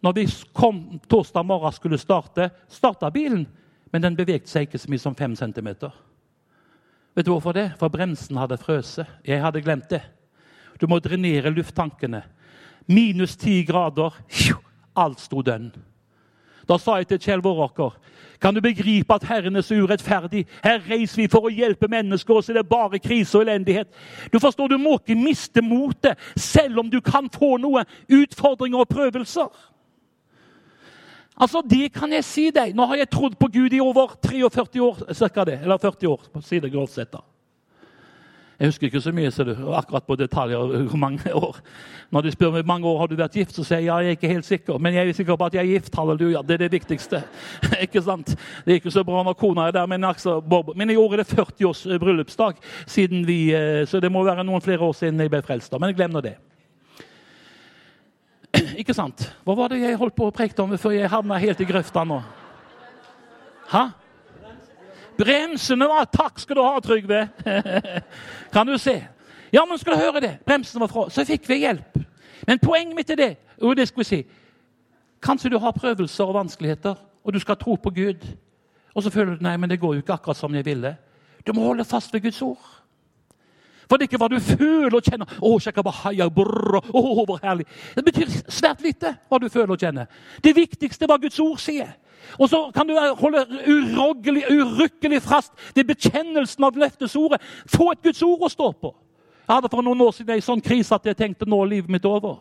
Når 0.00 0.12
vi 0.16 0.26
kom 0.56 1.00
torsdag 1.10 1.44
morgen 1.46 1.72
skulle 1.72 1.98
starte, 1.98 2.50
starta 2.68 3.10
bilen, 3.10 3.44
men 3.92 4.02
den 4.02 4.16
bevegde 4.16 4.48
seg 4.48 4.68
ikke 4.68 4.78
så 4.80 4.90
mye 4.90 5.02
som 5.02 5.18
fem 5.18 5.34
centimeter. 5.36 5.90
Vet 7.14 7.26
du 7.26 7.32
hvorfor 7.34 7.52
det? 7.52 7.72
For 7.78 7.90
bremsen 7.92 8.38
hadde 8.38 8.58
frøst. 8.60 9.02
Jeg 9.26 9.42
hadde 9.42 9.60
glemt 9.60 9.90
det. 9.90 10.00
Du 10.80 10.86
må 10.88 11.00
drenere 11.02 11.50
lufttankene. 11.52 12.22
Minus 12.86 13.36
ti 13.36 13.60
grader. 13.66 14.14
Alt 14.96 15.20
sto 15.20 15.42
dønn. 15.42 15.72
Da 16.70 16.78
sa 16.78 17.00
jeg 17.00 17.10
til 17.10 17.20
Kjell 17.20 17.42
Våråker 17.42 17.96
kan 18.40 18.54
du 18.54 18.60
begripe 18.60 19.14
at 19.14 19.24
Herren 19.28 19.56
er 19.56 19.64
så 19.64 19.74
urettferdig? 19.74 20.46
Her 20.64 20.80
reiser 20.90 21.22
vi 21.22 21.28
for 21.28 21.46
å 21.46 21.52
hjelpe 21.52 21.88
mennesker, 21.92 22.34
og 22.34 22.44
så 22.44 22.54
er 22.54 22.60
det 22.60 22.68
bare 22.70 23.00
krise 23.02 23.38
og 23.38 23.44
elendighet. 23.44 23.90
Du 24.32 24.38
forstår, 24.40 24.72
du 24.72 24.78
må 24.80 24.96
ikke 24.98 25.18
miste 25.18 25.62
motet, 25.62 26.18
selv 26.36 26.80
om 26.80 26.90
du 26.90 27.00
kan 27.04 27.28
få 27.32 27.56
noe 27.60 27.84
utfordringer 28.08 28.80
og 28.80 28.88
prøvelser. 28.88 29.50
Altså, 31.40 31.62
Det 31.70 31.92
kan 31.92 32.12
jeg 32.12 32.24
si 32.24 32.50
deg. 32.50 32.74
Nå 32.76 32.86
har 32.86 32.96
jeg 33.00 33.10
trodd 33.10 33.36
på 33.40 33.48
Gud 33.48 33.72
i 33.72 33.80
over 33.80 34.16
43 34.22 34.80
år. 34.84 35.14
Cirka 35.14 35.44
det, 35.44 35.60
eller 35.62 35.78
40 35.78 36.06
år. 36.08 36.20
på 36.32 36.42
side 36.42 36.88
sett 36.88 37.12
da. 37.12 37.29
Jeg 38.60 38.68
husker 38.68 38.90
ikke 38.90 39.00
så 39.00 39.10
mye 39.16 39.30
ser 39.32 39.48
du, 39.48 39.52
akkurat 39.72 40.04
på 40.04 40.16
detaljer 40.20 40.82
hvor 40.90 40.98
mange 41.00 41.32
år. 41.46 41.56
Når 42.12 42.26
de 42.26 42.32
spør 42.34 42.50
meg 42.52 42.66
mange 42.68 42.88
år 42.90 42.98
har 43.00 43.08
du 43.08 43.14
vært 43.16 43.38
gift, 43.38 43.54
så 43.56 43.64
sier 43.64 43.78
jeg 43.80 43.86
ja, 43.88 43.94
jeg 44.04 44.12
er 44.12 44.18
ikke 44.18 44.32
helt 44.34 44.44
sikker. 44.44 44.76
Men 44.78 44.98
jeg 44.98 45.08
er 45.08 45.16
sikker 45.16 45.38
på 45.40 45.46
at 45.48 45.54
jeg 45.56 45.64
er 45.64 45.78
gift. 45.78 45.94
Halleluja. 45.96 46.42
Det 46.44 46.58
er 46.58 46.62
det 46.66 46.72
viktigste. 46.74 47.22
ikke 47.86 48.02
sant? 48.04 48.34
Det 48.66 48.74
er 48.74 48.82
ikke 48.82 48.92
så 48.92 49.04
bra 49.08 49.22
når 49.24 49.38
kona 49.40 49.70
er 49.70 49.78
der, 49.78 49.86
men, 49.88 50.04
altså, 50.04 50.36
men 50.76 50.92
i 50.92 50.98
år 51.00 51.16
er 51.16 51.22
det 51.22 51.26
40 51.32 51.70
års 51.70 51.86
eh, 51.86 51.96
bryllupsdag. 52.02 52.60
siden 52.86 53.24
vi, 53.26 53.54
eh, 53.56 53.86
Så 53.88 54.00
det 54.00 54.12
må 54.12 54.24
være 54.28 54.44
noen 54.44 54.60
flere 54.60 54.84
år 54.84 54.92
siden 54.92 55.20
jeg 55.20 55.32
ble 55.32 55.40
frelst. 55.42 55.72
Men 55.80 55.96
glem 55.96 56.12
nå 56.12 56.20
det. 56.20 56.36
Ikke 58.82 58.94
sant? 58.94 59.24
Hva 59.44 59.56
var 59.56 59.72
det 59.72 59.80
jeg 59.80 59.96
holdt 59.96 60.18
på 60.20 60.28
å 60.28 60.36
preke 60.36 60.60
om 60.60 60.76
før 60.76 60.98
jeg 60.98 61.08
havna 61.08 61.40
helt 61.40 61.60
i 61.64 61.70
grøfta 61.72 62.04
nå? 62.04 62.20
Hæ? 63.72 63.88
Bremsene 65.20 65.88
var 65.88 66.06
Takk 66.08 66.40
skal 66.40 66.56
du 66.56 66.62
ha, 66.64 66.80
Trygve! 66.80 67.28
kan 68.54 68.66
du 68.66 68.78
se? 68.78 68.96
Ja, 69.52 69.64
men 69.68 69.78
skal 69.78 69.94
du 69.94 70.00
høre 70.00 70.22
det? 70.22 70.38
Bremsene 70.46 70.80
var 70.80 70.88
fra. 70.88 71.08
Så 71.10 71.26
fikk 71.28 71.48
vi 71.50 71.60
hjelp. 71.64 71.98
Men 72.46 72.62
poenget 72.62 72.96
mitt 72.96 73.10
er 73.10 73.20
det. 73.20 73.32
Og 73.60 73.76
det 73.76 73.88
skulle 73.88 74.06
vi 74.06 74.08
si. 74.08 74.20
Kanskje 75.20 75.50
du 75.52 75.58
har 75.60 75.76
prøvelser 75.76 76.24
og 76.24 76.38
vanskeligheter, 76.38 76.94
og 77.24 77.32
du 77.32 77.38
skal 77.38 77.58
tro 77.60 77.74
på 77.74 77.90
Gud. 77.90 78.24
Og 78.94 79.02
så 79.02 79.10
føler 79.10 79.36
du 79.36 79.44
nei, 79.44 79.56
men 79.60 79.70
det 79.70 79.80
går 79.80 79.94
jo 79.94 80.04
ikke 80.04 80.16
akkurat 80.16 80.38
som 80.38 80.54
jeg 80.54 80.64
ville. 80.64 80.94
Du 81.46 81.52
må 81.52 81.66
holde 81.66 81.84
fast 81.84 82.14
ved 82.14 82.22
Guds 82.24 82.42
ord. 82.42 82.79
For 83.90 83.98
det 83.98 84.06
er 84.06 84.12
ikke 84.12 84.20
hva 84.22 84.28
du 84.30 84.38
føler 84.38 84.94
og 84.94 85.02
kjenner. 85.02 85.32
Å, 85.42 85.56
shakabahaya, 85.58 86.28
brrr, 86.30 86.78
å, 86.94 87.00
hvor 87.26 87.40
herlig. 87.42 87.66
Det 87.96 88.04
betyr 88.06 88.30
svært 88.46 88.84
lite 88.86 89.16
hva 89.26 89.40
du 89.42 89.48
føler 89.50 89.74
og 89.74 89.82
kjenner. 89.82 90.06
Det 90.44 90.54
viktigste 90.54 91.08
hva 91.10 91.18
Guds 91.18 91.40
ord 91.42 91.58
sier. 91.58 91.90
Og 92.38 92.46
så 92.52 92.60
kan 92.74 92.86
du 92.86 92.94
holde 92.94 93.42
uroggelig, 93.66 94.44
urykkelig 94.46 95.18
fast 95.24 95.50
ved 95.74 95.88
bekjennelsen 95.88 96.68
av 96.68 96.78
løftesordet. 96.78 97.40
Få 97.66 97.90
et 97.90 98.04
Guds 98.06 98.22
ord 98.22 98.46
å 98.46 98.52
stå 98.52 98.70
på. 98.78 98.92
Jeg 99.42 99.56
hadde 99.56 99.72
for 99.72 99.82
noen 99.82 100.06
år 100.06 100.14
siden 100.14 100.36
en 100.36 100.46
sånn 100.46 100.62
krise 100.62 100.94
at 100.94 101.10
jeg 101.10 101.18
tenkte 101.18 101.48
nå 101.48 101.58
er 101.64 101.72
livet 101.72 101.90
mitt 101.90 102.06
over. 102.06 102.38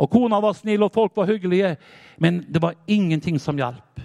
Og 0.00 0.10
Kona 0.10 0.40
var 0.42 0.56
snill, 0.58 0.82
og 0.82 0.94
folk 0.94 1.14
var 1.14 1.28
hyggelige, 1.28 1.76
men 2.18 2.40
det 2.48 2.62
var 2.62 2.74
ingenting 2.90 3.38
som 3.38 3.58
hjalp. 3.60 4.02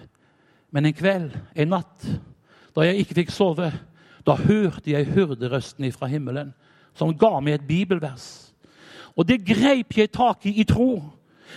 Men 0.75 0.85
en 0.85 0.93
kveld, 0.93 1.33
en 1.55 1.71
natt, 1.71 2.07
da 2.75 2.85
jeg 2.85 3.01
ikke 3.01 3.17
fikk 3.23 3.33
sove, 3.33 3.71
da 4.25 4.35
hørte 4.39 4.91
jeg 4.91 5.11
hyrderøsten 5.13 5.91
fra 5.93 6.09
himmelen, 6.09 6.53
som 6.95 7.13
ga 7.17 7.39
meg 7.39 7.59
et 7.59 7.67
bibelvers. 7.67 8.53
Og 9.15 9.27
det 9.27 9.43
greip 9.47 9.97
jeg 9.97 10.11
tak 10.11 10.45
i 10.45 10.59
i 10.61 10.65
tro. 10.67 11.03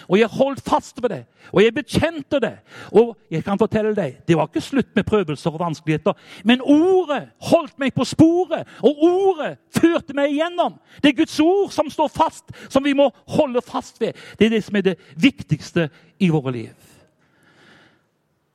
Og 0.07 0.19
jeg 0.19 0.29
holdt 0.31 0.61
fast 0.63 1.01
ved 1.03 1.11
det, 1.11 1.23
og 1.53 1.63
jeg 1.63 1.75
bekjente 1.75 2.39
det. 2.41 2.53
Og 2.93 3.17
jeg 3.31 3.43
kan 3.45 3.59
fortelle 3.59 3.95
deg, 3.97 4.19
det 4.29 4.37
var 4.37 4.47
ikke 4.47 4.63
slutt 4.63 4.91
med 4.95 5.07
prøvelser 5.09 5.51
og 5.51 5.63
vanskeligheter. 5.63 6.13
Men 6.45 6.63
ordet 6.63 7.31
holdt 7.51 7.79
meg 7.81 7.95
på 7.97 8.05
sporet, 8.07 8.69
og 8.85 9.03
ordet 9.03 9.57
førte 9.75 10.15
meg 10.15 10.37
igjennom. 10.37 10.77
Det 11.03 11.11
er 11.11 11.19
Guds 11.23 11.41
ord 11.41 11.73
som 11.75 11.91
står 11.91 12.13
fast, 12.15 12.53
som 12.69 12.85
vi 12.85 12.95
må 12.95 13.09
holde 13.35 13.65
fast 13.65 14.01
ved. 14.01 14.15
Det 14.39 14.47
er 14.47 14.55
det 14.59 14.63
som 14.69 14.77
er 14.79 14.87
det 14.91 14.99
viktigste 15.17 15.89
i 16.21 16.31
våre 16.31 16.53
liv. 16.53 16.77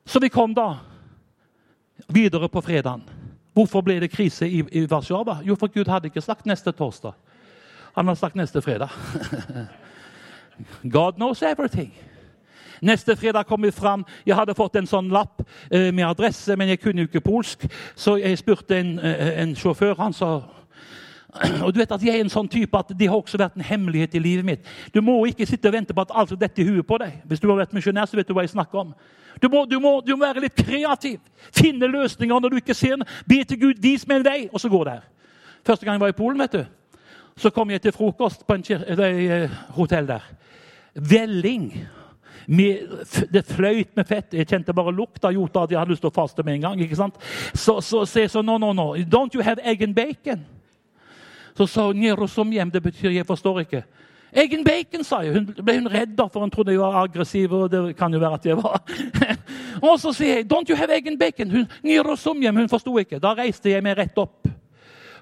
Så 0.06 0.22
vi 0.22 0.32
kom 0.32 0.54
da 0.54 0.76
videre 2.08 2.48
på 2.48 2.62
fredagen. 2.64 3.04
Hvorfor 3.54 3.84
ble 3.86 4.00
det 4.02 4.10
krise 4.10 4.48
i, 4.48 4.64
i 4.72 4.86
Warszawa? 4.90 5.38
Jo, 5.46 5.54
for 5.54 5.70
Gud 5.70 5.90
hadde 5.90 6.10
ikke 6.10 6.24
sagt 6.24 6.46
neste 6.46 6.72
torsdag. 6.72 7.14
Han 7.94 8.06
har 8.06 8.14
sagt 8.14 8.34
neste 8.34 8.62
fredag. 8.62 8.90
God 10.96 11.12
knows 11.12 11.42
everything. 11.42 11.94
Neste 12.82 13.16
fredag 13.16 13.46
kom 13.46 13.62
vi 13.62 13.70
fram. 13.70 14.04
Jeg 14.26 14.36
hadde 14.36 14.54
fått 14.54 14.76
en 14.76 14.86
sånn 14.86 15.08
lapp 15.14 15.42
eh, 15.70 15.92
med 15.94 16.06
adresse, 16.08 16.56
men 16.56 16.68
jeg 16.68 16.82
kunne 16.82 17.04
jo 17.04 17.08
ikke 17.08 17.22
polsk. 17.24 17.66
Så 17.94 18.16
jeg 18.18 18.38
spurte 18.38 18.76
en, 18.76 18.98
eh, 18.98 19.38
en 19.42 19.54
sjåfør. 19.56 19.94
Han 20.02 20.12
sa 20.12 20.40
og 21.64 21.72
du 21.74 21.80
vet 21.80 21.92
at 21.92 22.02
Jeg 22.02 22.14
er 22.14 22.24
en 22.24 22.32
sånn 22.32 22.48
type 22.48 22.78
at 22.78 22.92
det 22.94 23.08
har 23.10 23.18
også 23.18 23.38
vært 23.40 23.56
en 23.58 23.66
hemmelighet 23.66 24.14
i 24.14 24.22
livet 24.22 24.46
mitt. 24.46 24.70
Du 24.94 25.00
må 25.02 25.16
ikke 25.26 25.46
sitte 25.46 25.68
og 25.68 25.74
vente 25.74 25.94
på 25.94 26.04
at 26.04 26.14
alt 26.14 26.30
skal 26.30 26.40
dette 26.40 26.62
i 26.62 26.68
huet 26.68 26.86
på 26.86 26.98
deg. 27.02 27.16
Hvis 27.26 27.42
du 27.42 27.48
har 27.50 27.58
vært 27.62 27.74
misjonær, 27.74 28.06
så 28.10 28.18
vet 28.18 28.28
du 28.28 28.34
hva 28.36 28.46
jeg 28.46 28.54
snakker 28.54 28.84
om. 28.84 28.94
Du 29.42 29.48
må, 29.50 29.64
du, 29.66 29.80
må, 29.82 29.96
du 30.06 30.14
må, 30.14 30.22
være 30.22 30.44
litt 30.46 30.54
kreativ. 30.54 31.18
Finne 31.50 31.90
løsninger 31.90 32.40
når 32.40 32.54
du 32.54 32.60
ikke 32.62 32.76
ser 32.78 32.96
den. 32.96 33.08
Be 33.26 33.42
til 33.42 33.60
Gud, 33.60 33.82
vis 33.82 34.06
meg 34.06 34.22
en 34.22 34.28
vei, 34.28 34.38
og 34.52 34.62
så 34.62 34.70
går 34.70 34.88
der. 34.92 35.04
Første 35.66 35.86
gang 35.86 35.98
jeg 35.98 36.04
var 36.04 36.14
i 36.14 36.16
Polen, 36.16 36.40
vet 36.44 36.54
du, 36.54 36.64
så 37.40 37.50
kom 37.50 37.70
jeg 37.72 37.82
til 37.82 37.92
frokost 37.96 38.44
på 38.46 38.54
en 38.54 38.64
eh, 39.02 39.50
hotell 39.74 40.06
der 40.06 40.26
velling. 40.94 41.86
det 43.32 43.44
fløyt 43.46 43.96
med 43.96 44.06
fett. 44.06 44.34
Jeg 44.34 44.46
kjente 44.46 44.74
bare 44.74 44.92
lukta 44.92 45.30
gjorde 45.32 45.62
at 45.62 45.70
jeg 45.70 45.78
hadde 45.78 45.90
lyst 45.90 46.02
til 46.04 46.12
å 46.12 46.14
faste 46.14 46.42
med 46.44 46.54
en 46.58 46.66
gang. 46.68 46.80
ikke 46.80 46.96
sant? 46.96 47.16
Så, 47.54 47.80
så, 47.80 48.04
så, 48.06 48.26
sånn 48.28 48.46
no, 48.46 48.58
no, 48.58 48.72
no. 48.72 48.92
Don't 48.96 49.34
you 49.34 49.42
have 49.42 49.62
egg 49.64 49.82
and 49.82 49.94
bacon? 49.94 50.44
Så 51.56 51.66
sa 51.66 51.86
hun 51.86 51.96
Nero. 51.96 52.26
Det 52.72 52.82
betyr 52.82 53.10
jeg 53.10 53.26
forstår 53.26 53.60
ikke. 53.60 53.84
Egen 54.34 54.64
bacon, 54.64 55.04
sa 55.04 55.20
jeg. 55.22 55.34
Hun 55.34 55.46
ble 55.64 55.76
hun 55.78 55.88
redd, 55.88 56.18
for 56.32 56.40
hun 56.40 56.50
trodde 56.50 56.72
jeg 56.72 56.80
var 56.80 57.04
aggressiv. 57.04 57.52
og 57.52 57.70
det 57.70 57.96
kan 57.96 58.12
jo 58.12 58.18
være 58.18 58.34
at 58.34 58.46
jeg 58.46 58.56
var. 58.56 58.82
og 59.88 60.00
så 60.00 60.12
sier 60.12 60.36
jeg 60.36 60.52
Don't 60.52 60.68
you 60.68 60.76
have 60.76 60.90
egen 60.94 61.18
bacon? 61.18 61.50
Hun, 61.50 61.66
Nero 61.82 62.16
som 62.16 62.40
hjem. 62.40 62.56
Hun 62.56 62.68
forsto 62.68 62.98
ikke. 62.98 63.18
Da 63.18 63.34
reiste 63.34 63.70
jeg 63.70 63.82
meg 63.82 63.98
rett 63.98 64.18
opp. 64.18 64.48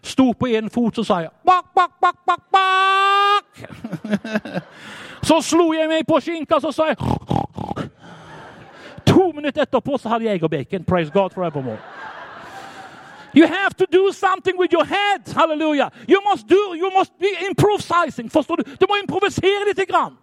Sto 0.02 0.32
på 0.32 0.46
én 0.46 0.70
fot, 0.70 0.96
så 0.96 1.04
sa 1.04 1.20
jeg 1.22 1.30
bak, 1.46 1.68
bak, 1.74 1.92
bak, 2.00 2.16
bak, 2.26 2.40
bak. 2.50 3.68
Så 5.22 5.38
slo 5.46 5.68
jeg 5.70 5.86
meg 5.86 6.02
på 6.06 6.18
skinka, 6.18 6.58
så 6.58 6.72
sa 6.74 6.88
jeg 6.90 6.96
To 9.06 9.28
minutter 9.30 9.62
etterpå 9.62 9.98
så 9.98 10.08
hadde 10.10 10.26
jeg 10.26 10.40
egg 10.40 10.46
og 10.46 10.50
bacon. 10.50 10.84
Praise 10.84 11.12
God 11.14 11.30
forevermore. 11.30 11.78
You 13.34 13.46
have 13.46 13.74
to 13.76 13.86
do 13.86 14.12
something 14.12 14.58
with 14.58 14.72
your 14.72 14.84
head. 14.84 15.28
Hallelujah. 15.34 15.90
You 16.08 16.20
must 16.30 16.48
do, 16.48 16.74
you 16.76 16.90
must 16.98 17.12
be 17.18 17.30
improvising. 17.48 18.30
Forstår 18.30 18.56
du? 18.56 18.62
Du 18.80 18.86
må 18.88 18.96
improvisere 19.02 19.64
litt. 19.66 19.88
Grann. 19.88 20.18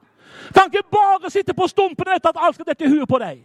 Kan 0.54 0.70
ikke 0.72 0.84
bare 0.92 1.30
sitte 1.30 1.54
på 1.54 1.68
stumpene 1.68 2.16
etter 2.16 2.30
at 2.30 2.38
alt 2.40 2.56
skal 2.56 2.66
dette 2.70 2.90
huet 2.90 3.10
på 3.10 3.20
deg. 3.20 3.42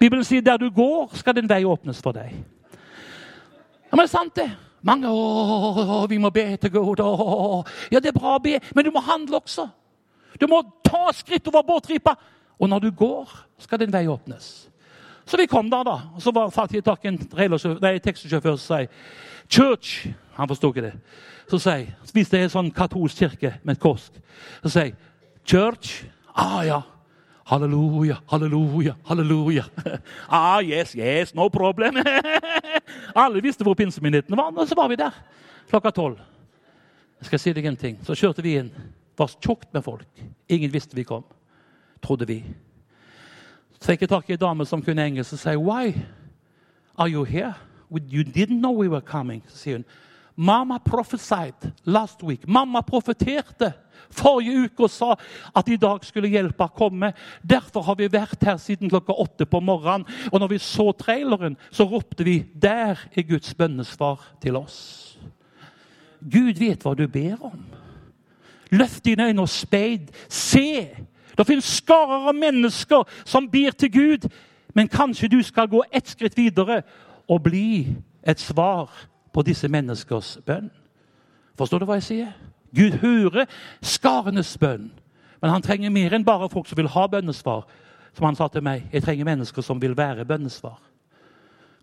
Bibelen 0.00 0.24
sier 0.24 0.42
der 0.42 0.58
du 0.58 0.70
går, 0.70 1.14
skal 1.14 1.34
din 1.34 1.48
vei 1.48 1.64
åpnes 1.64 2.02
for 2.02 2.12
deg. 2.12 2.34
Ja, 2.34 3.96
men 3.96 4.02
det 4.02 4.10
er 4.10 4.18
sant, 4.18 4.36
det. 4.36 4.50
Mange 4.82 5.06
å, 5.08 6.06
vi 6.10 6.18
må 6.18 6.32
be 6.34 6.56
til 6.58 6.72
Gud. 6.74 7.00
Å, 7.00 7.62
ja, 7.92 8.00
det 8.02 8.10
er 8.10 8.18
bra 8.18 8.34
å 8.36 8.42
be, 8.42 8.56
men 8.74 8.84
du 8.84 8.90
må 8.90 9.02
handle 9.06 9.38
også. 9.38 9.68
Du 10.40 10.48
må 10.50 10.62
ta 10.82 11.06
skritt 11.14 11.46
over 11.52 11.62
båtripa. 11.66 12.16
Og 12.58 12.70
når 12.70 12.86
du 12.86 12.90
går, 12.98 13.30
skal 13.62 13.78
din 13.78 13.94
vei 13.94 14.06
åpnes. 14.10 14.71
Så 15.32 15.38
vi 15.40 15.46
kom 15.46 15.70
der, 15.70 15.80
da. 15.82 15.94
Og 16.14 16.20
så 16.22 16.30
var 16.30 16.50
faktisk 16.52 16.84
tak 16.84 17.06
en 17.08 17.18
taxisjåfør 18.04 18.56
som 18.56 18.76
sier 18.76 18.88
'Church'. 19.48 20.08
Han 20.34 20.48
forsto 20.48 20.68
ikke 20.68 20.82
det. 20.82 20.92
Så 21.48 21.58
sier 21.58 21.86
Hvis 22.12 22.28
det 22.28 22.40
er 22.40 22.44
en 22.44 22.50
sånn 22.50 22.70
katolsk 22.70 23.16
kirke 23.16 23.54
med 23.64 23.76
et 23.76 23.80
kors, 23.80 24.10
så 24.62 24.68
sier 24.68 24.92
'Church'. 25.46 26.04
Ah, 26.36 26.66
ja. 26.66 26.80
Halleluja, 27.46 28.16
halleluja, 28.28 28.94
halleluja. 29.08 29.64
ah, 30.28 30.60
yes, 30.60 30.92
yes, 30.92 31.34
no 31.34 31.48
problem. 31.48 31.94
Alle 33.16 33.42
visste 33.42 33.64
hvor 33.64 33.74
pinsemenigheten 33.74 34.36
var, 34.36 34.52
og 34.56 34.68
så 34.68 34.74
var 34.74 34.88
vi 34.88 34.96
der 34.96 35.12
klokka 35.70 35.90
tolv. 35.90 36.18
Jeg 37.20 37.26
skal 37.26 37.38
si 37.38 37.52
deg 37.52 37.66
en 37.66 37.76
ting. 37.76 37.98
Så 38.04 38.14
kjørte 38.14 38.42
vi 38.42 38.58
inn 38.58 38.70
var 39.16 39.28
tjukt 39.40 39.72
med 39.72 39.84
folk. 39.84 40.08
Ingen 40.48 40.70
visste 40.70 40.96
vi 40.96 41.04
kom, 41.04 41.24
trodde 42.02 42.26
vi. 42.26 42.44
Så 43.82 43.90
fikk 43.90 44.04
jeg 44.04 44.12
tak 44.12 44.28
i 44.30 44.36
ei 44.36 44.38
dame 44.38 44.62
som 44.62 44.82
kunne 44.82 45.02
engelsk, 45.02 45.34
og 45.34 45.40
sa 45.42 45.56
Why 45.58 45.90
are 46.94 47.10
you 47.10 47.24
here? 47.26 47.54
You 47.90 48.22
didn't 48.22 48.60
know 48.62 48.70
we 48.70 48.88
were 48.88 49.02
coming. 49.02 49.42
Så 49.48 49.56
sier 49.58 49.80
hun 49.80 49.84
Mamma 50.36 50.78
prophesied 50.78 51.72
last 51.84 52.22
week. 52.22 52.46
Mamma 52.48 52.80
profeterte 52.80 53.72
forrige 54.10 54.62
uke 54.64 54.86
og 54.86 54.90
sa 54.90 55.10
at 55.56 55.68
i 55.68 55.76
dag 55.76 56.04
skulle 56.06 56.30
hjelpa 56.30 56.70
komme. 56.72 57.12
Derfor 57.42 57.82
har 57.82 57.98
vi 57.98 58.08
vært 58.12 58.46
her 58.46 58.56
siden 58.56 58.88
klokka 58.88 59.12
åtte 59.12 59.46
på 59.46 59.60
morgenen. 59.60 60.06
Og 60.32 60.40
når 60.40 60.54
vi 60.54 60.58
så 60.62 60.92
traileren, 60.96 61.56
så 61.70 61.84
ropte 61.84 62.24
vi 62.24 62.38
'Der 62.54 62.96
er 63.16 63.22
Guds 63.28 63.54
bønnesvar 63.54 64.20
til 64.40 64.56
oss'. 64.56 65.18
Gud 66.22 66.58
vet 66.58 66.82
hva 66.82 66.94
du 66.94 67.06
ber 67.08 67.36
om. 67.42 67.66
Løft 68.70 69.04
dine 69.04 69.26
øyne 69.26 69.42
og 69.42 69.48
speid. 69.48 70.08
Se! 70.28 70.88
Det 71.38 71.46
finnes 71.46 71.68
skarer 71.78 72.28
av 72.28 72.36
mennesker 72.36 73.04
som 73.24 73.48
ber 73.50 73.70
til 73.76 73.92
Gud. 73.92 74.28
Men 74.74 74.88
kanskje 74.88 75.28
du 75.28 75.42
skal 75.42 75.68
gå 75.68 75.82
ett 75.92 76.08
skritt 76.08 76.36
videre 76.36 76.82
og 77.28 77.42
bli 77.42 77.94
et 78.22 78.40
svar 78.40 78.90
på 79.32 79.42
disse 79.42 79.68
menneskers 79.68 80.38
bønn. 80.46 80.70
Forstår 81.58 81.82
du 81.82 81.88
hva 81.88 81.98
jeg 82.00 82.08
sier? 82.08 82.32
Gud 82.72 82.96
hører 83.02 83.48
skarenes 83.84 84.54
bønn. 84.58 84.90
Men 85.42 85.50
han 85.50 85.64
trenger 85.64 85.92
mer 85.92 86.14
enn 86.14 86.24
bare 86.24 86.48
folk 86.52 86.68
som 86.68 86.78
vil 86.78 86.90
ha 86.92 87.06
bønnesvar. 87.10 87.66
Som 88.12 88.28
han 88.28 88.36
sa 88.36 88.48
til 88.52 88.64
meg, 88.64 88.86
jeg 88.92 89.04
trenger 89.04 89.28
mennesker 89.28 89.64
som 89.64 89.80
vil 89.80 89.96
være 89.96 90.24
bønnesvar. 90.28 90.78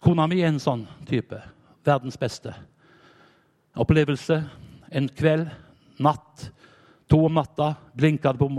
Kona 0.02 0.28
mi 0.30 0.40
er 0.42 0.54
en 0.54 0.62
sånn 0.62 0.86
type. 1.10 1.42
Verdens 1.86 2.18
beste. 2.18 2.54
Opplevelse 3.80 4.40
en 4.96 5.10
kveld, 5.10 5.50
natt. 6.00 6.50
To 7.10 7.24
om 7.26 7.36
natta 7.40 7.74
blinka 7.98 8.34
på 8.38 8.50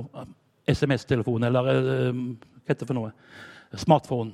SMS-telefonen 0.69 1.49
eller 1.49 1.69
uh, 1.71 2.23
hva 2.61 2.69
heter 2.69 2.85
det 2.85 2.89
for 2.91 2.99
noe? 2.99 3.13
Smartphone. 3.79 4.33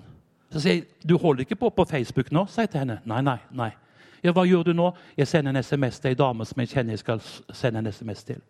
Så 0.52 0.62
sier 0.62 0.78
jeg 0.78 0.86
du 1.04 1.16
holder 1.20 1.44
ikke 1.44 1.58
på 1.60 1.70
på 1.70 1.88
Facebook 1.88 2.30
nå, 2.32 2.46
sier 2.50 2.66
jeg 2.66 2.74
til 2.74 2.84
henne. 2.84 3.00
Nei, 3.04 3.20
nei, 3.24 3.38
nei. 3.50 3.70
Ja, 4.24 4.32
hva 4.34 4.46
gjør 4.48 4.64
du 4.66 4.72
nå? 4.74 4.90
Jeg 5.16 5.28
sender 5.30 5.52
en 5.52 5.62
SMS 5.62 6.00
til 6.00 6.10
ei 6.10 6.18
dame 6.18 6.46
som 6.48 6.60
jeg 6.62 6.72
kjenner 6.72 6.96
jeg 6.96 7.02
skal 7.04 7.20
sende 7.54 7.82
en 7.82 7.92
SMS 7.92 8.24
til. 8.26 8.40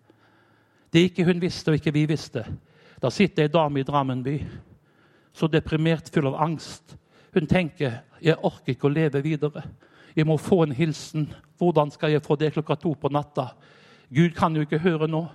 Det 0.93 1.03
ikke 1.11 1.27
hun 1.27 1.43
visste, 1.43 1.71
og 1.73 1.81
ikke 1.81 1.93
vi 1.93 2.07
visste. 2.09 2.45
Da 3.03 3.11
sitter 3.13 3.45
ei 3.45 3.53
dame 3.53 3.83
i 3.83 3.87
Drammen 3.87 4.23
by, 4.25 4.37
så 5.37 5.51
deprimert, 5.53 6.09
full 6.13 6.31
av 6.31 6.39
angst. 6.47 6.97
Hun 7.35 7.49
tenker 7.51 7.99
jeg 8.23 8.39
orker 8.41 8.73
ikke 8.73 8.89
å 8.89 8.93
leve 8.95 9.21
videre. 9.25 9.67
Jeg 10.17 10.25
må 10.27 10.39
få 10.41 10.63
en 10.65 10.73
hilsen. 10.73 11.27
Hvordan 11.59 11.91
skal 11.93 12.15
jeg 12.15 12.25
få 12.25 12.37
det 12.41 12.55
klokka 12.55 12.79
to 12.81 12.95
på 12.97 13.11
natta? 13.13 13.51
Gud 14.09 14.33
kan 14.37 14.57
jo 14.57 14.65
ikke 14.65 14.81
høre 14.81 15.09
nå. 15.11 15.27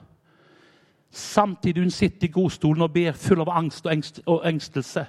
Samtidig 1.12 1.84
hun 1.84 1.92
sitter 1.92 2.28
i 2.28 2.32
godstolen 2.32 2.86
og 2.86 2.94
ber 2.94 3.12
full 3.20 3.42
av 3.44 3.50
angst 3.52 3.86
og, 3.86 3.92
engst, 3.94 4.22
og 4.26 4.46
engstelse, 4.48 5.06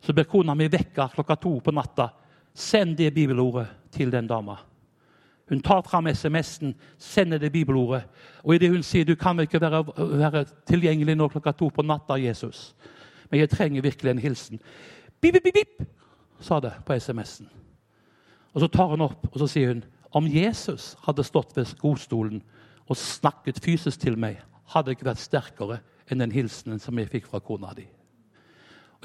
så 0.00 0.12
blir 0.12 0.28
kona 0.28 0.54
mi 0.56 0.68
vekka 0.72 1.10
klokka 1.12 1.36
to 1.40 1.58
på 1.64 1.72
natta. 1.72 2.08
Send 2.54 2.96
det 2.96 3.14
bibelordet 3.14 3.66
til 3.92 4.12
den 4.12 4.26
dama. 4.26 4.56
Hun 5.48 5.60
tar 5.60 5.82
fram 5.82 6.06
SMS-en, 6.06 6.74
sender 6.98 7.38
det 7.38 7.52
bibelordet. 7.52 8.04
Og 8.42 8.54
idet 8.54 8.70
hun 8.70 8.82
sier 8.82 9.04
du 9.04 9.14
kan 9.14 9.36
vel 9.36 9.44
ikke 9.44 9.60
være, 9.60 9.82
være, 9.96 10.44
tilgjengelig 10.66 11.16
nå 11.16 11.28
klokka 11.28 11.52
to 11.52 11.68
på 11.68 11.84
natta, 11.84 12.16
Jesus, 12.16 12.74
men 13.30 13.40
jeg 13.40 13.50
trenger 13.50 13.82
virkelig 13.82 14.10
en 14.10 14.22
hilsen. 14.22 14.60
Bip, 15.20 15.34
bip, 15.34 15.54
bip, 15.54 15.84
sa 16.40 16.60
det 16.60 16.72
på 16.86 16.96
SMS-en. 16.96 17.48
Og 18.54 18.60
Så 18.60 18.68
tar 18.68 18.86
hun 18.86 19.00
opp 19.00 19.28
og 19.32 19.38
så 19.38 19.46
sier 19.50 19.72
hun, 19.74 19.84
om 20.14 20.26
Jesus 20.30 20.94
hadde 21.04 21.24
stått 21.24 21.56
ved 21.56 21.74
godstolen 21.80 22.42
og 22.88 22.96
snakket 22.96 23.58
fysisk 23.64 24.00
til 24.00 24.18
meg, 24.18 24.38
hadde 24.72 24.94
ikke 24.94 25.08
vært 25.10 25.22
sterkere 25.22 25.80
enn 26.10 26.22
den 26.22 26.32
hilsenen 26.34 26.80
som 26.82 26.98
jeg 26.98 27.10
fikk 27.12 27.28
fra 27.28 27.42
kona 27.44 27.72
di. 27.76 27.86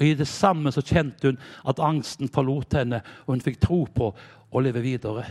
Og 0.00 0.06
I 0.06 0.16
det 0.16 0.28
samme 0.28 0.72
så 0.72 0.80
kjente 0.80 1.28
hun 1.28 1.40
at 1.68 1.82
angsten 1.84 2.30
forlot 2.32 2.78
henne, 2.78 3.02
og 3.26 3.34
hun 3.34 3.44
fikk 3.44 3.60
tro 3.60 3.82
på 3.92 4.08
å 4.50 4.62
leve 4.64 4.80
videre. 4.84 5.26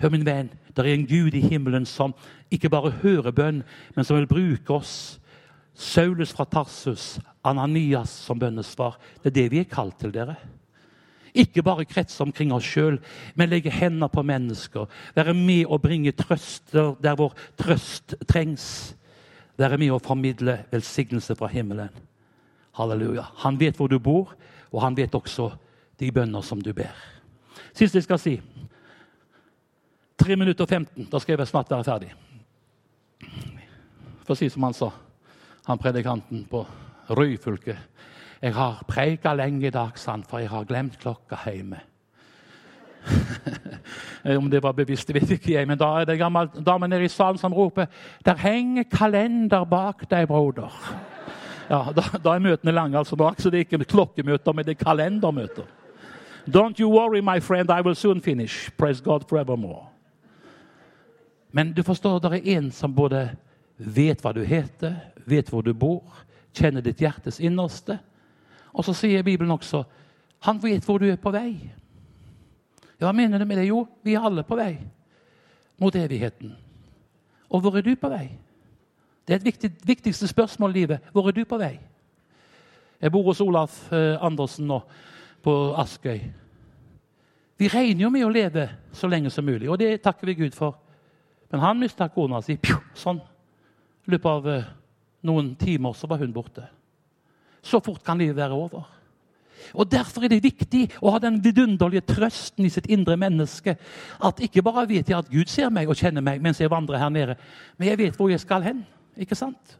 Hør, 0.00 0.12
min 0.12 0.24
venn, 0.24 0.48
det 0.72 0.82
er 0.82 0.92
en 0.92 1.06
Gud 1.08 1.36
i 1.36 1.44
himmelen 1.44 1.86
som 1.88 2.14
ikke 2.52 2.70
bare 2.72 2.94
hører 3.02 3.32
bønn, 3.36 3.62
men 3.94 4.04
som 4.04 4.16
vil 4.16 4.28
bruke 4.28 4.72
oss. 4.72 4.94
Saulus 5.76 6.32
fra 6.32 6.46
Tarsus, 6.48 7.18
Ananias 7.44 8.12
som 8.24 8.40
bønnesvar. 8.40 8.96
Det 9.20 9.30
er 9.30 9.36
det 9.40 9.50
vi 9.52 9.60
er 9.60 9.68
kalt 9.68 9.98
til, 10.00 10.12
dere. 10.12 10.38
Ikke 11.36 11.64
bare 11.64 11.84
kretse 11.84 12.22
omkring 12.24 12.52
oss 12.56 12.64
sjøl, 12.64 12.96
men 13.36 13.50
legge 13.52 13.72
hender 13.72 14.08
på 14.08 14.24
mennesker. 14.24 14.88
Være 15.16 15.34
med 15.36 15.68
å 15.68 15.76
bringe 15.80 16.16
trøst 16.16 16.72
der 16.72 17.18
hvor 17.18 17.36
trøst 17.60 18.16
trengs. 18.28 18.96
Være 19.56 19.78
med 19.80 19.94
å 19.94 20.02
formidle 20.02 20.58
velsignelse 20.72 21.36
fra 21.38 21.48
himmelen. 21.48 21.92
Halleluja. 22.76 23.24
Han 23.44 23.56
vet 23.60 23.76
hvor 23.76 23.88
du 23.88 23.98
bor, 23.98 24.34
og 24.72 24.82
han 24.82 24.96
vet 24.96 25.14
også 25.14 25.50
de 26.00 26.10
bønner 26.12 26.44
som 26.44 26.60
du 26.60 26.72
ber. 26.76 26.92
Siste 27.72 27.98
jeg 27.98 28.04
skal 28.04 28.20
si 28.20 28.36
3 30.20 30.36
minutter 30.36 30.64
og 30.64 30.70
15. 30.70 31.08
Da 31.12 31.20
skal 31.20 31.38
jeg 31.38 31.48
snart 31.48 31.70
være 31.72 31.84
ferdig. 31.86 32.12
For 34.26 34.34
å 34.34 34.38
si 34.38 34.48
som 34.52 34.64
han 34.66 34.76
sa, 34.76 34.90
han 35.68 35.80
predikanten 35.80 36.44
på 36.50 36.64
Ryfylke. 37.16 37.76
Jeg 38.42 38.54
har 38.56 38.82
preika 38.88 39.32
lenge 39.36 39.68
i 39.68 39.72
dag, 39.72 39.96
sant, 39.98 40.26
for 40.28 40.42
jeg 40.42 40.50
har 40.52 40.66
glemt 40.68 40.98
klokka 41.00 41.38
hjemme. 41.46 41.80
Om 44.26 44.50
det 44.50 44.62
var 44.62 44.72
bevisst, 44.72 45.14
vet 45.14 45.30
ikke 45.30 45.52
jeg, 45.52 45.66
men 45.68 45.78
da 45.78 45.92
er 46.00 46.06
det 46.08 46.18
gammel 46.18 46.48
dame 46.66 46.88
nede 46.88 47.06
i 47.06 47.08
salen 47.08 47.38
som 47.38 47.54
roper 47.54 47.86
Der 48.26 48.34
henger 48.36 48.82
kalender 48.90 49.64
bak 49.64 50.02
deg, 50.10 50.26
broder. 50.28 50.72
Ja, 51.70 51.92
da, 51.94 52.02
da 52.24 52.34
er 52.34 52.42
møtene 52.42 52.72
lange. 52.72 52.98
altså 52.98 53.16
bak, 53.16 53.40
så 53.40 53.50
Det 53.50 53.58
er 53.58 53.64
ikke 53.64 53.84
klokkemøter, 53.84 54.52
men 54.52 54.64
det 54.64 54.74
er 54.74 54.84
kalendermøter. 54.84 55.62
Don't 56.46 56.80
you 56.80 56.90
worry, 56.90 57.20
my 57.20 57.40
friend, 57.40 57.70
I 57.70 57.82
will 57.82 57.94
soon 57.94 58.20
finish. 58.20 58.70
Praise 58.78 59.02
God 59.04 59.20
forevermore. 59.28 59.86
Men 61.52 61.72
du 61.72 61.82
forstår, 61.82 62.18
det 62.18 62.32
er 62.32 62.58
en 62.58 62.70
som 62.72 62.94
både 62.94 63.30
vet 63.78 64.22
hva 64.22 64.32
du 64.32 64.42
heter, 64.44 64.94
vet 65.26 65.48
hvor 65.48 65.62
du 65.62 65.72
bor, 65.74 66.02
kjenner 66.54 66.80
ditt 66.80 67.00
hjertes 67.00 67.40
innerste. 67.40 67.98
Og 68.72 68.84
så 68.84 68.92
sier 68.92 69.22
Bibelen 69.22 69.50
også 69.50 69.84
han 70.46 70.62
vet 70.62 70.84
hvor 70.84 70.98
du 70.98 71.08
er 71.10 71.16
på 71.18 71.32
vei. 71.34 71.54
Hva 72.98 73.12
mener 73.12 73.38
du 73.38 73.44
med 73.44 73.58
det? 73.60 73.68
Jo, 73.68 73.84
vi 74.02 74.14
er 74.16 74.24
alle 74.24 74.44
på 74.46 74.56
vei 74.56 74.76
mot 75.80 75.94
evigheten. 75.94 76.54
Og 77.52 77.60
hvor 77.60 77.76
er 77.76 77.84
du 77.84 77.92
på 78.00 78.08
vei? 78.08 78.30
Det 79.26 79.34
er 79.34 79.40
et 79.40 79.44
viktig, 79.44 79.70
viktigste 79.84 80.28
spørsmål 80.30 80.72
i 80.72 80.80
livet. 80.80 81.10
Hvor 81.12 81.28
er 81.28 81.36
du 81.36 81.44
på 81.44 81.58
vei? 81.60 81.74
Jeg 83.00 83.12
bor 83.12 83.26
hos 83.28 83.42
Olaf 83.44 83.92
eh, 83.92 84.16
Andersen 84.24 84.68
nå 84.70 84.80
på 85.44 85.52
Askøy. 85.76 86.20
Vi 87.56 87.68
regner 87.72 88.06
jo 88.06 88.10
med 88.12 88.24
å 88.26 88.32
leve 88.32 88.68
så 88.92 89.08
lenge 89.08 89.30
som 89.32 89.44
mulig, 89.44 89.68
og 89.70 89.78
det 89.80 89.98
takker 90.04 90.28
vi 90.28 90.38
Gud 90.42 90.56
for. 90.56 90.76
Men 91.52 91.62
han 91.62 91.80
mista 91.80 92.08
kona 92.12 92.40
si 92.44 92.58
sånn. 92.96 93.20
I 94.06 94.14
løpet 94.14 94.30
av 94.30 94.48
eh, 94.50 94.68
noen 95.26 95.54
timer 95.58 95.96
så 95.98 96.08
var 96.10 96.22
hun 96.22 96.34
borte. 96.34 96.66
Så 97.62 97.80
fort 97.82 98.04
kan 98.06 98.18
livet 98.18 98.38
være 98.38 98.56
over. 98.56 98.86
Og 99.74 99.90
Derfor 99.90 100.24
er 100.24 100.34
det 100.34 100.42
viktig 100.44 100.84
å 101.00 101.10
ha 101.14 101.20
den 101.22 101.38
vidunderlige 101.44 102.04
trøsten 102.06 102.66
i 102.66 102.72
sitt 102.72 102.86
indre 102.92 103.16
menneske. 103.16 103.76
At 104.22 104.42
ikke 104.44 104.64
bare 104.66 104.86
vet 104.88 105.08
jeg 105.08 105.18
at 105.18 105.30
Gud 105.30 105.50
ser 105.50 105.70
meg 105.70 105.88
og 105.88 105.98
kjenner 105.98 106.24
meg 106.24 106.42
mens 106.42 106.60
jeg 106.60 106.70
vandrer 106.70 107.00
her 107.02 107.10
nede, 107.12 107.38
men 107.78 107.88
jeg 107.88 107.98
vet 107.98 108.16
hvor 108.16 108.30
jeg 108.30 108.42
skal 108.42 108.62
hen. 108.62 108.84
Ikke 109.16 109.38
sant? 109.38 109.78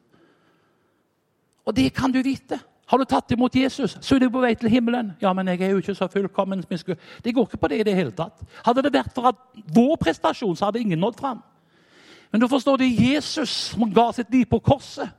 Og 1.66 1.74
det 1.76 1.90
kan 1.94 2.12
du 2.12 2.22
vite. 2.22 2.58
Har 2.86 2.98
du 2.98 3.04
tatt 3.04 3.32
imot 3.34 3.54
Jesus, 3.58 3.96
så 4.00 4.14
er 4.14 4.22
du 4.22 4.30
på 4.30 4.40
vei 4.40 4.52
til 4.54 4.70
himmelen. 4.70 5.10
Ja, 5.20 5.32
men 5.34 5.48
jeg 5.50 5.64
er 5.66 5.72
jo 5.74 5.80
ikke 5.82 5.94
så 5.98 6.06
fullkommen. 6.06 6.62
Det 6.62 7.34
går 7.34 7.48
ikke 7.48 7.58
på 7.58 7.70
det 7.72 7.80
i 7.80 7.86
det 7.88 7.96
hele 7.98 8.14
tatt. 8.14 8.44
Hadde 8.62 8.84
det 8.86 8.92
vært 8.94 9.14
for 9.14 9.26
at 9.32 9.40
vår 9.74 9.96
prestasjon, 9.98 10.54
så 10.56 10.68
hadde 10.68 10.84
ingen 10.84 11.02
nådd 11.02 11.18
fram. 11.18 11.42
Men 12.30 12.40
du 12.40 12.46
forstår 12.48 12.78
det 12.78 12.86
er 12.86 13.14
Jesus 13.14 13.50
som 13.72 13.90
ga 13.90 14.12
sitt 14.14 14.30
liv 14.30 14.46
på 14.50 14.60
korset. 14.62 15.10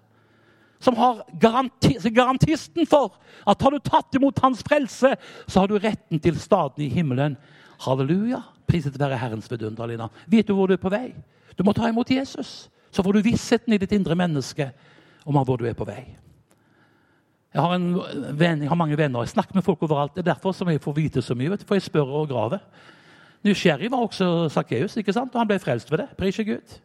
Som 0.80 0.98
garanti, 1.42 1.96
garantisten 2.14 2.86
for 2.86 3.16
at 3.50 3.62
har 3.62 3.74
du 3.74 3.80
tatt 3.82 4.18
imot 4.18 4.40
hans 4.44 4.62
frelse, 4.66 5.16
så 5.48 5.64
har 5.64 5.72
du 5.72 5.80
retten 5.82 6.22
til 6.22 6.38
staden 6.40 6.86
i 6.86 6.92
himmelen. 6.94 7.38
Halleluja. 7.82 8.44
Priset 8.68 9.00
være 9.00 9.18
Herrens 9.18 9.50
vidunderlige 9.52 9.98
navn. 9.98 10.14
Vet 10.28 10.48
du 10.48 10.54
hvor 10.54 10.68
du 10.68 10.76
er 10.76 10.82
på 10.82 10.92
vei? 10.92 11.16
Du 11.58 11.64
må 11.66 11.74
ta 11.74 11.88
imot 11.90 12.12
Jesus. 12.12 12.68
Så 12.92 13.04
får 13.04 13.16
du 13.16 13.26
vissheten 13.26 13.74
i 13.74 13.80
ditt 13.82 13.94
indre 13.96 14.16
menneske 14.18 14.70
om 15.26 15.38
hvor 15.44 15.60
du 15.60 15.66
er 15.68 15.78
på 15.78 15.88
vei. 15.88 16.04
Jeg 17.54 17.64
har, 17.64 17.74
venn, 18.38 18.62
jeg 18.62 18.70
har, 18.70 18.78
mange 18.78 18.98
venner. 19.00 19.24
Jeg 19.24 19.34
snakker 19.34 19.56
med 19.56 19.66
folk 19.66 19.82
overalt. 19.88 20.14
Det 20.14 20.22
er 20.22 20.34
derfor 20.34 20.54
som 20.54 20.70
jeg 20.70 20.82
får 20.84 20.94
vite 20.98 21.24
så 21.24 21.36
mye. 21.36 21.58
For 21.64 21.80
jeg 21.80 21.88
spør 21.88 22.12
og 22.20 22.28
graver. 22.30 22.62
Nysgjerrig 23.48 23.90
var 23.92 24.04
også 24.04 24.50
Sakkeus, 24.52 24.98
og 24.98 25.38
han 25.40 25.48
ble 25.50 25.58
frelst 25.62 25.92
ved 25.92 26.04
det. 26.04 26.10
Pris 26.20 26.38
Gud. 26.38 26.76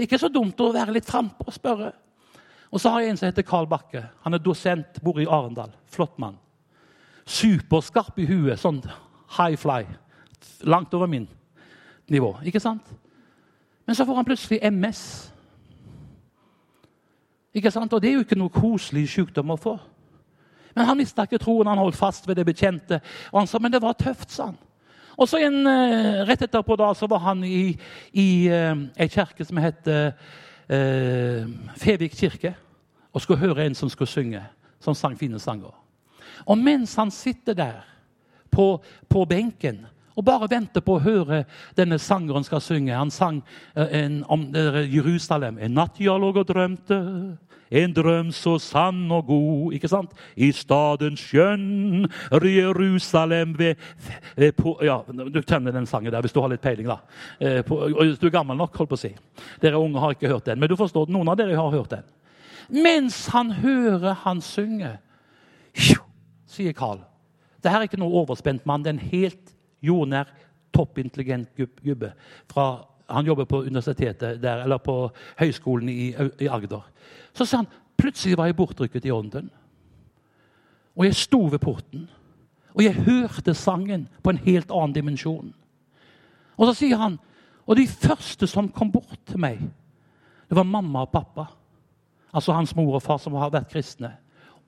Ikke 0.00 0.18
så 0.18 0.30
dumt 0.32 0.58
å 0.60 0.72
være 0.74 0.96
litt 0.96 1.06
frampå 1.06 1.46
og 1.46 1.54
spørre. 1.54 1.92
Og 2.74 2.80
så 2.80 2.90
har 2.90 3.00
jeg 3.00 3.12
en 3.12 3.18
som 3.20 3.28
heter 3.28 3.46
Karl 3.46 3.68
Bakke. 3.70 4.02
Han 4.24 4.34
er 4.34 4.42
dosent, 4.42 4.98
bor 5.04 5.20
i 5.22 5.28
Arendal. 5.30 5.70
Flott 5.86 6.18
mann. 6.18 6.40
Superskarp 7.24 8.18
i 8.18 8.26
huet. 8.26 8.58
Sånn 8.58 8.80
high 9.36 9.54
fly. 9.54 9.84
Langt 10.66 10.94
over 10.98 11.06
min 11.06 11.28
nivå. 12.10 12.32
Ikke 12.42 12.60
sant? 12.60 12.88
Men 13.86 13.94
så 13.94 14.06
får 14.08 14.18
han 14.18 14.26
plutselig 14.26 14.58
MS. 14.72 15.04
Ikke 17.54 17.70
sant? 17.70 17.92
Og 17.94 18.02
det 18.02 18.10
er 18.10 18.18
jo 18.18 18.24
ikke 18.26 18.40
noe 18.42 18.50
koselig 18.50 19.06
sykdom 19.12 19.54
å 19.54 19.60
få. 19.60 19.76
Men 20.74 20.88
han 20.88 20.98
mista 20.98 21.28
ikke 21.28 21.38
troen. 21.44 21.70
Han 21.70 21.78
holdt 21.78 22.00
fast 22.00 22.26
ved 22.26 22.40
det 22.40 22.48
bekjente. 22.48 22.98
Og 23.30 23.44
han 23.44 23.50
sa 23.50 23.62
men 23.62 23.70
det 23.70 23.84
var 23.84 23.94
tøft, 23.94 24.34
sa 24.34 24.50
han. 24.50 24.58
Og 25.14 25.30
så 25.30 25.38
en, 25.46 25.60
uh, 25.62 26.24
Rett 26.26 26.42
etterpå 26.42 26.74
da, 26.74 26.90
så 26.98 27.06
var 27.06 27.22
han 27.22 27.44
i, 27.46 27.76
i 28.18 28.48
ei 28.50 29.06
kirke 29.06 29.46
som 29.46 29.62
heter 29.62 30.16
uh, 30.68 31.50
Fevik 31.76 32.10
kirke, 32.10 32.54
og 33.12 33.20
skulle 33.20 33.40
høre 33.40 33.66
en 33.66 33.74
som 33.74 33.88
skulle 33.88 34.08
synge, 34.08 34.42
som 34.80 34.94
sang 34.94 35.18
fine 35.18 35.38
sanger. 35.38 35.84
Og 36.46 36.58
mens 36.58 36.94
han 36.94 37.10
sitter 37.10 37.54
der 37.54 37.72
på, 38.50 38.82
på 39.08 39.24
benken 39.24 39.86
og 40.14 40.24
bare 40.26 40.50
venter 40.50 40.84
på 40.84 40.96
å 40.96 41.02
høre 41.02 41.42
denne 41.76 41.98
sangeren 41.98 42.46
skal 42.46 42.62
synge 42.62 42.94
Han 42.94 43.10
sang 43.10 43.40
en, 43.74 44.20
om 44.30 44.46
Jerusalem. 44.54 45.58
En 45.58 45.74
natt 45.74 45.98
jeg 45.98 46.14
lå 46.20 46.30
og 46.30 46.46
drømte 46.46 47.00
en 47.74 47.94
drøm 47.94 48.30
så 48.32 48.54
sann 48.62 49.10
og 49.12 49.26
god, 49.26 49.72
ikke 49.74 49.90
sant? 49.90 50.12
I 50.36 50.50
staden 50.54 51.16
skjønn, 51.18 52.06
Jerusalem 52.30 53.54
ved, 53.58 53.80
ved 54.36 54.52
på, 54.58 54.76
Ja, 54.84 55.00
du 55.08 55.40
kjenner 55.42 55.74
den 55.74 55.88
sangen 55.90 56.12
der 56.12 56.22
hvis 56.24 56.34
du 56.34 56.40
har 56.42 56.52
litt 56.52 56.62
peiling, 56.62 56.88
da. 56.90 57.00
Eh, 57.40 57.62
hvis 57.64 58.20
du 58.20 58.28
er 58.28 58.36
gammel 58.36 58.58
nok, 58.58 58.76
holdt 58.78 58.92
på 58.92 58.98
å 58.98 59.04
si. 59.06 59.14
Dere 59.62 59.80
unge 59.80 60.02
har 60.02 60.14
ikke 60.14 60.30
hørt 60.30 60.46
den, 60.50 60.60
men 60.60 60.70
du 60.70 60.76
forstår, 60.78 61.10
noen 61.12 61.32
av 61.32 61.40
dere 61.40 61.56
har 61.58 61.72
hørt 61.74 61.96
den. 61.96 62.06
Mens 62.84 63.26
han 63.34 63.50
hører 63.58 64.14
han 64.22 64.40
synge, 64.44 64.96
sier 66.54 66.76
Carl. 66.76 67.02
Det 67.64 67.72
her 67.72 67.80
er 67.80 67.88
ikke 67.88 68.00
noe 68.00 68.22
overspent 68.22 68.64
mann. 68.68 68.84
Det 68.84 68.92
er 68.92 68.98
en 68.98 69.10
helt 69.10 69.43
jordnær, 69.84 70.30
toppintelligent 70.74 71.52
gubbe. 71.84 72.12
Fra, 72.50 72.86
han 73.10 73.26
jobber 73.26 73.44
på 73.44 73.62
universitetet 73.66 74.42
der, 74.42 74.64
eller 74.64 74.80
på 74.82 74.96
høyskolen 75.38 75.88
i, 75.88 76.10
i 76.40 76.48
Agder. 76.50 76.82
Så 77.34 77.46
sa 77.46 77.62
han 77.62 77.70
plutselig 78.00 78.38
var 78.38 78.50
jeg 78.50 78.58
bortrykket 78.58 79.06
i 79.06 79.12
ånden. 79.14 79.50
Og 80.94 81.06
jeg 81.08 81.18
sto 81.18 81.40
ved 81.50 81.58
porten. 81.62 82.08
Og 82.74 82.82
jeg 82.82 83.04
hørte 83.06 83.54
sangen 83.54 84.08
på 84.22 84.32
en 84.32 84.42
helt 84.46 84.72
annen 84.72 84.94
dimensjon. 84.94 85.52
Og 86.56 86.68
så 86.70 86.74
sier 86.78 86.98
han 87.00 87.18
Og 87.64 87.78
de 87.78 87.86
første 87.88 88.44
som 88.44 88.66
kom 88.68 88.90
bort 88.92 89.22
til 89.24 89.40
meg, 89.40 89.56
det 90.50 90.56
var 90.58 90.66
mamma 90.68 91.06
og 91.06 91.12
pappa. 91.14 91.46
Altså 92.28 92.52
hans 92.52 92.74
mor 92.76 92.98
og 92.98 93.02
far 93.02 93.16
som 93.16 93.32
har 93.40 93.54
vært 93.54 93.70
kristne. 93.72 94.10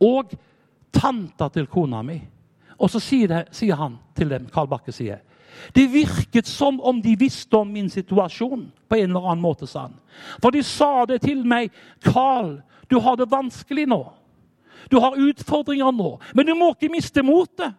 Og 0.01 0.33
tanta 0.97 1.51
til 1.53 1.69
kona 1.69 2.01
mi. 2.03 2.17
Og 2.79 2.91
så 2.93 3.01
sier, 3.01 3.29
det, 3.29 3.45
sier 3.57 3.79
han 3.79 3.97
til 4.17 4.31
dem, 4.31 4.51
Karl 4.53 4.69
Bakke 4.71 4.93
sier 4.93 5.23
det 5.73 5.87
virket 5.93 6.47
som 6.47 6.81
om 6.81 7.03
de 7.03 7.17
visste 7.19 7.57
om 7.57 7.73
min 7.73 7.91
situasjon 7.91 8.67
på 8.89 8.97
en 8.97 9.11
eller 9.11 9.31
annen 9.31 9.43
måte. 9.43 9.67
sa 9.67 9.89
han. 9.89 9.97
For 10.43 10.51
de 10.51 10.63
sa 10.63 11.05
det 11.07 11.23
til 11.23 11.45
meg. 11.47 11.71
'Carl, 12.01 12.63
du 12.91 13.01
har 13.01 13.17
det 13.17 13.31
vanskelig 13.31 13.87
nå. 13.87 14.13
Du 14.91 15.01
har 15.01 15.17
utfordringer 15.17 15.91
nå, 15.93 16.19
men 16.35 16.47
du 16.47 16.55
må 16.55 16.75
ikke 16.75 16.93
miste 16.93 17.23
motet.' 17.23 17.75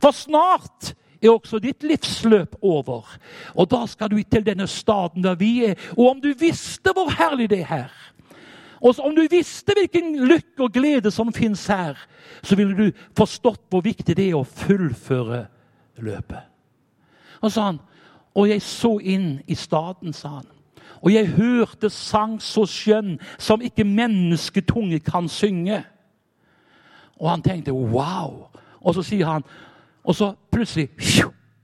For 0.00 0.10
snart 0.10 0.94
er 1.22 1.30
også 1.30 1.58
ditt 1.58 1.82
livsløp 1.82 2.56
over. 2.62 3.18
Og 3.54 3.70
da 3.70 3.86
skal 3.86 4.10
du 4.10 4.22
til 4.22 4.46
denne 4.46 4.66
staden 4.66 5.22
der 5.22 5.34
vi 5.34 5.64
er. 5.64 5.74
Og 5.98 6.10
om 6.10 6.20
du 6.20 6.32
visste 6.38 6.92
hvor 6.94 7.10
herlig 7.10 7.50
det 7.50 7.60
er 7.60 7.66
her, 7.66 7.90
og 8.80 9.00
om 9.04 9.14
du 9.16 9.26
visste 9.30 9.74
hvilken 9.76 10.14
lykke 10.24 10.64
og 10.64 10.72
glede 10.72 11.10
som 11.12 11.32
fins 11.32 11.66
her, 11.66 11.98
så 12.42 12.56
ville 12.56 12.76
du 12.76 13.02
forstått 13.16 13.66
hvor 13.68 13.84
viktig 13.84 14.16
det 14.16 14.30
er 14.30 14.38
å 14.38 14.46
fullføre 14.46 15.42
løpet. 16.00 16.46
Og 17.40 17.52
sa 17.52 17.66
han, 17.70 17.80
og 18.34 18.48
jeg 18.48 18.62
så 18.64 18.94
inn 18.98 19.40
i 19.50 19.56
staden, 19.58 20.14
sa 20.16 20.38
han. 20.38 20.48
Og 21.00 21.12
jeg 21.12 21.32
hørte 21.36 21.90
sang 21.92 22.38
så 22.44 22.66
skjønn 22.68 23.16
som 23.40 23.62
ikke 23.64 23.84
mennesketunge 23.88 25.00
kan 25.04 25.28
synge. 25.28 25.80
Og 27.20 27.30
han 27.30 27.44
tenkte 27.44 27.72
wow. 27.72 28.46
Og 28.80 28.96
så 28.96 29.04
sier 29.04 29.28
han, 29.28 29.44
og 30.04 30.16
så 30.16 30.32
plutselig 30.52 30.88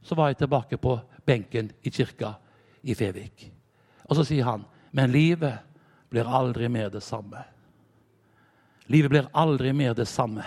så 0.07 0.15
var 0.15 0.33
jeg 0.33 0.43
tilbake 0.45 0.77
på 0.77 0.99
benken 1.27 1.71
i 1.85 1.91
kirka 1.91 2.35
i 2.83 2.95
Fevik. 2.95 3.49
Og 4.05 4.17
så 4.17 4.25
sier 4.25 4.45
han, 4.45 4.65
men 4.93 5.13
livet 5.13 5.59
blir 6.17 6.33
aldri 6.33 6.69
mer 6.73 6.89
det 6.91 7.03
samme. 7.05 7.45
Livet 8.87 9.11
blir 9.11 9.29
aldri 9.37 9.73
mer 9.77 9.95
det 9.95 10.09
samme. 10.09 10.45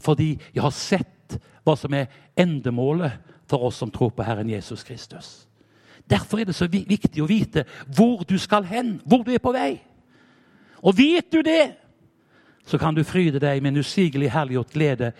Fordi 0.00 0.32
jeg 0.54 0.62
har 0.64 0.74
sett 0.74 1.38
hva 1.64 1.76
som 1.78 1.94
er 1.94 2.08
endemålet 2.38 3.20
for 3.50 3.68
oss 3.68 3.78
som 3.82 3.90
tror 3.92 4.10
på 4.16 4.24
Herren 4.26 4.50
Jesus 4.50 4.82
Kristus. 4.86 5.46
Derfor 6.10 6.40
er 6.40 6.48
det 6.48 6.56
så 6.58 6.66
viktig 6.66 7.22
å 7.22 7.28
vite 7.28 7.66
hvor 7.86 8.24
du 8.26 8.38
skal 8.40 8.64
hen, 8.66 8.96
hvor 9.04 9.22
du 9.22 9.30
er 9.34 9.42
på 9.42 9.52
vei. 9.54 9.76
Og 10.80 10.96
vet 10.96 11.28
du 11.30 11.42
det, 11.44 11.76
så 12.66 12.78
kan 12.78 12.96
du 12.96 13.04
fryde 13.04 13.38
deg 13.42 13.62
med 13.62 13.74
en 13.74 13.84
usigelig 13.84 14.32
herliggjort 14.32 14.72
glede. 14.72 15.12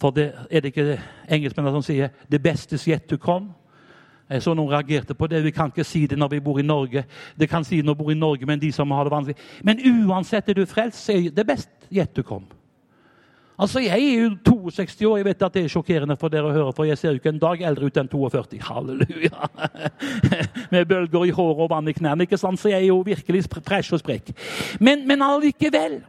For 0.00 0.10
det 0.10 0.32
er 0.50 0.64
det 0.64 0.72
ikke 0.72 0.98
engelskmennene 1.28 1.76
som 1.76 1.84
sier 1.84 2.08
'the 2.28 2.38
best 2.38 2.72
is 2.72 2.88
yet 2.88 3.06
to 3.06 3.16
come'? 3.16 3.52
Jeg 4.26 4.42
så 4.42 4.56
noen 4.58 4.72
reagerte 4.72 5.14
på 5.14 5.28
det. 5.30 5.44
Vi 5.44 5.54
kan 5.54 5.70
ikke 5.70 5.86
si 5.86 6.06
det 6.10 6.18
når 6.18 6.32
vi 6.34 6.42
bor 6.42 6.58
i 6.58 6.66
Norge. 6.66 7.04
Det 7.38 7.46
kan 7.50 7.64
si 7.64 7.78
når 7.82 7.94
vi 7.94 8.02
bor 8.02 8.12
i 8.12 8.18
Norge, 8.18 8.46
men 8.46 8.58
de 8.58 8.72
som 8.74 8.90
har 8.90 9.06
det 9.06 9.12
vanskelig. 9.14 9.36
Men 9.64 9.82
uansett 10.08 10.48
er 10.50 10.58
du 10.58 10.66
frelst, 10.66 11.10
er 11.10 11.28
det 11.30 11.46
best 11.46 11.70
gjett 11.94 12.14
du 12.16 12.24
kom. 12.26 12.42
Altså, 13.58 13.80
Jeg 13.80 14.02
er 14.02 14.22
jo 14.22 14.34
62 14.44 15.06
år. 15.06 15.16
Jeg 15.16 15.24
vet 15.24 15.42
at 15.42 15.54
det 15.54 15.62
er 15.64 15.72
sjokkerende 15.72 16.16
for 16.20 16.28
dere 16.28 16.50
å 16.50 16.52
høre, 16.52 16.74
for 16.76 16.84
jeg 16.84 16.98
ser 16.98 17.14
jo 17.14 17.20
ikke 17.22 17.32
en 17.32 17.40
dag 17.40 17.62
eldre 17.70 17.86
ut 17.86 18.02
enn 18.02 18.10
42. 18.12 18.58
Halleluja! 18.66 19.48
Med 20.74 20.90
bølger 20.90 21.24
i 21.24 21.32
håret 21.32 21.62
og 21.64 21.70
vann 21.70 21.88
i 21.88 21.94
knærne. 21.96 22.26
ikke 22.26 22.40
sant? 22.40 22.60
Så 22.60 22.68
jeg 22.68 22.82
er 22.82 22.90
jo 22.90 23.00
virkelig 23.06 23.46
fresh 23.54 23.94
og 23.94 24.02
sprek. 24.02 24.34
Men, 24.80 25.06
men 25.08 25.24
allikevel. 25.24 26.02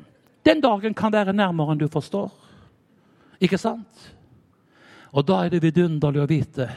Den 0.44 0.62
dagen 0.64 0.94
kan 0.98 1.14
være 1.14 1.36
nærmere 1.36 1.76
enn 1.76 1.80
du 1.86 1.88
forstår. 1.92 2.32
Ikke 3.40 3.60
sant? 3.62 4.12
Og 5.14 5.24
da 5.28 5.46
er 5.46 5.54
det 5.54 5.64
vidunderlig 5.64 6.26
å 6.26 6.30
vite 6.30 6.68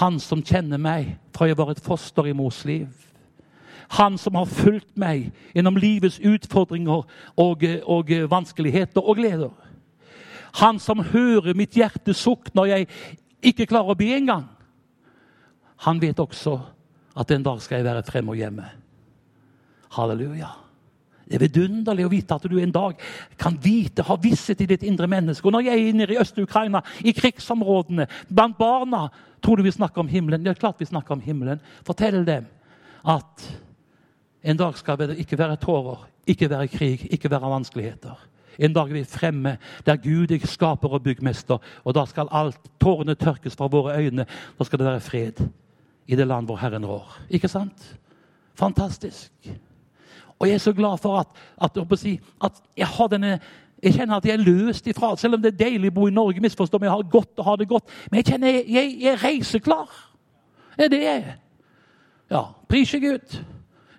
Han 0.00 0.18
som 0.20 0.42
kjenner 0.42 0.80
meg 0.80 1.14
fra 1.34 1.46
jeg 1.46 1.58
var 1.58 1.70
et 1.70 1.82
foster 1.82 2.26
i 2.26 2.36
mors 2.36 2.64
liv 2.66 2.88
han 3.88 4.18
som 4.18 4.34
har 4.34 4.48
fulgt 4.50 4.96
meg 4.98 5.28
gjennom 5.54 5.76
livets 5.78 6.18
utfordringer 6.24 7.04
og, 7.40 7.66
og 7.86 8.10
vanskeligheter 8.30 9.04
og 9.04 9.20
gleder. 9.20 9.52
Han 10.60 10.80
som 10.82 11.02
hører 11.12 11.56
mitt 11.58 11.76
hjerte 11.76 12.14
sukk 12.16 12.52
når 12.54 12.70
jeg 12.72 12.88
ikke 13.52 13.68
klarer 13.70 13.94
å 13.94 13.98
be 13.98 14.10
engang. 14.16 14.46
Han 15.84 16.00
vet 16.02 16.20
også 16.22 16.56
at 17.14 17.30
en 17.30 17.46
dag 17.46 17.62
skal 17.62 17.80
jeg 17.80 17.86
være 17.86 18.06
fremme 18.06 18.34
og 18.34 18.40
hjemme. 18.40 18.66
Halleluja. 19.94 20.50
Det 21.24 21.38
er 21.38 21.44
vidunderlig 21.46 22.04
å 22.06 22.12
vite 22.12 22.36
at 22.36 22.48
du 22.50 22.58
en 22.60 22.74
dag 22.74 22.98
kan 23.40 23.56
vite, 23.62 24.04
ha 24.04 24.16
visshet 24.20 24.60
i 24.60 24.68
ditt 24.74 24.84
indre 24.84 25.08
menneske. 25.08 25.46
Og 25.48 25.54
når 25.56 25.68
jeg 25.68 25.84
er 25.84 25.96
nede 25.96 26.16
i 26.16 26.20
Øst-Ukraina, 26.20 26.82
i 27.04 27.14
krigsområdene, 27.16 28.08
blant 28.28 28.58
barna 28.58 29.08
Tror 29.44 29.56
du 29.56 29.62
vi 29.62 29.72
snakker 29.72 30.00
om 30.00 30.08
himmelen? 30.08 30.44
Det 30.44 30.54
er 30.54 30.60
klart 30.60 30.80
vi 30.80 30.86
snakker 30.88 31.12
om 31.12 31.20
himmelen. 31.20 31.60
Fortell 31.84 32.22
dem 32.24 32.46
at 33.04 33.42
en 34.44 34.56
dag 34.56 34.78
skal 34.80 34.96
det 34.96 35.18
ikke 35.20 35.36
være 35.36 35.58
tårer, 35.60 36.06
ikke 36.26 36.48
være 36.48 36.68
krig, 36.72 37.04
ikke 37.12 37.30
være 37.30 37.50
vanskeligheter. 37.52 38.22
En 38.58 38.72
dag 38.72 38.88
er 38.88 38.96
vi 38.96 39.04
fremme 39.04 39.56
der 39.84 40.00
Gud 40.00 40.32
er 40.32 40.46
skaper 40.48 40.96
og 40.96 41.02
byggmester. 41.04 41.60
Og 41.84 41.94
da 41.94 42.06
skal 42.08 42.32
alt 42.32 42.70
tårene 42.80 43.18
tørkes 43.20 43.56
fra 43.56 43.68
våre 43.68 43.98
øyne. 44.00 44.24
Da 44.58 44.64
skal 44.64 44.80
det 44.80 44.88
være 44.88 45.04
fred 45.04 45.44
i 46.06 46.16
det 46.16 46.26
land 46.26 46.48
hvor 46.48 46.56
Herren 46.56 46.86
rår. 46.86 47.18
Ikke 47.28 47.48
sant? 47.48 47.98
Fantastisk. 48.54 49.32
Og 50.44 50.48
jeg 50.50 50.58
er 50.58 50.64
så 50.64 50.72
glad 50.76 50.98
for 51.00 51.22
at, 51.22 51.28
at, 51.56 51.78
at 52.44 52.62
jeg 52.76 52.86
har 52.86 53.08
denne 53.08 53.38
jeg 53.84 53.94
kjenner 53.94 54.16
at 54.16 54.26
jeg 54.28 54.32
er 54.32 54.44
løst 54.44 54.86
ifra 54.88 55.16
Selv 55.16 55.36
om 55.36 55.42
det 55.42 55.52
er 55.52 55.64
deilig 55.64 55.90
å 55.92 55.94
bo 55.98 56.08
i 56.08 56.12
Norge, 56.14 56.40
misforstå 56.40 56.78
meg, 56.80 56.88
jeg 56.88 56.94
har 56.94 57.10
godt 57.12 57.40
og 57.40 57.48
har 57.48 57.56
det 57.60 57.68
godt. 57.68 57.96
Men 58.10 58.20
jeg 58.20 58.28
kjenner 58.30 58.52
jeg, 58.52 58.64
jeg, 58.72 58.92
er 59.12 59.24
reiseklar. 59.24 59.90
Det 60.76 60.86
er 60.86 60.92
det 60.92 61.00
jeg 61.02 61.24
er. 61.24 61.34
Ja, 62.32 62.42
prise 62.68 63.00
Gud. 63.00 63.36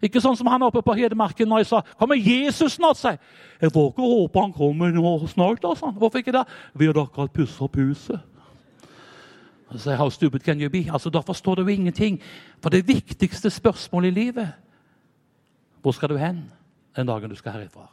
Ikke 0.06 0.22
sånn 0.22 0.38
som 0.38 0.50
han 0.50 0.66
oppe 0.66 0.82
på 0.86 0.96
Hedmarken 0.98 1.50
når 1.50 1.64
jeg 1.64 1.70
sa 1.72 1.82
'Kommer 1.98 2.16
Jesus 2.16 2.78
snart?' 2.78 2.98
seg. 2.98 3.20
Jeg 3.62 3.72
får 3.72 3.92
ikke 3.92 4.10
håpe 4.14 4.42
han 4.42 4.54
kommer 4.54 4.92
nå 4.92 5.28
snart. 5.28 5.62
sånn. 5.62 5.98
Hvorfor 5.98 6.18
ikke 6.20 6.32
det? 6.34 6.46
Vi 6.76 6.86
har 6.86 6.94
akkurat 6.94 7.34
pussa 7.34 7.64
opp 7.64 7.76
huset. 7.76 8.20
Så 9.78 9.96
how 9.96 10.10
stupid 10.10 10.44
can 10.44 10.62
you 10.62 10.70
be? 10.70 10.92
Altså, 10.92 11.10
Da 11.10 11.22
forstår 11.22 11.56
du 11.56 11.68
ingenting. 11.68 12.22
For 12.62 12.70
det 12.70 12.88
viktigste 12.88 13.50
spørsmålet 13.50 14.08
i 14.08 14.20
livet 14.20 14.54
Hvor 15.86 15.94
skal 15.94 16.10
du 16.10 16.18
hen 16.18 16.52
den 16.96 17.06
dagen 17.08 17.30
du 17.30 17.36
skal 17.36 17.52
herifra? 17.52 17.84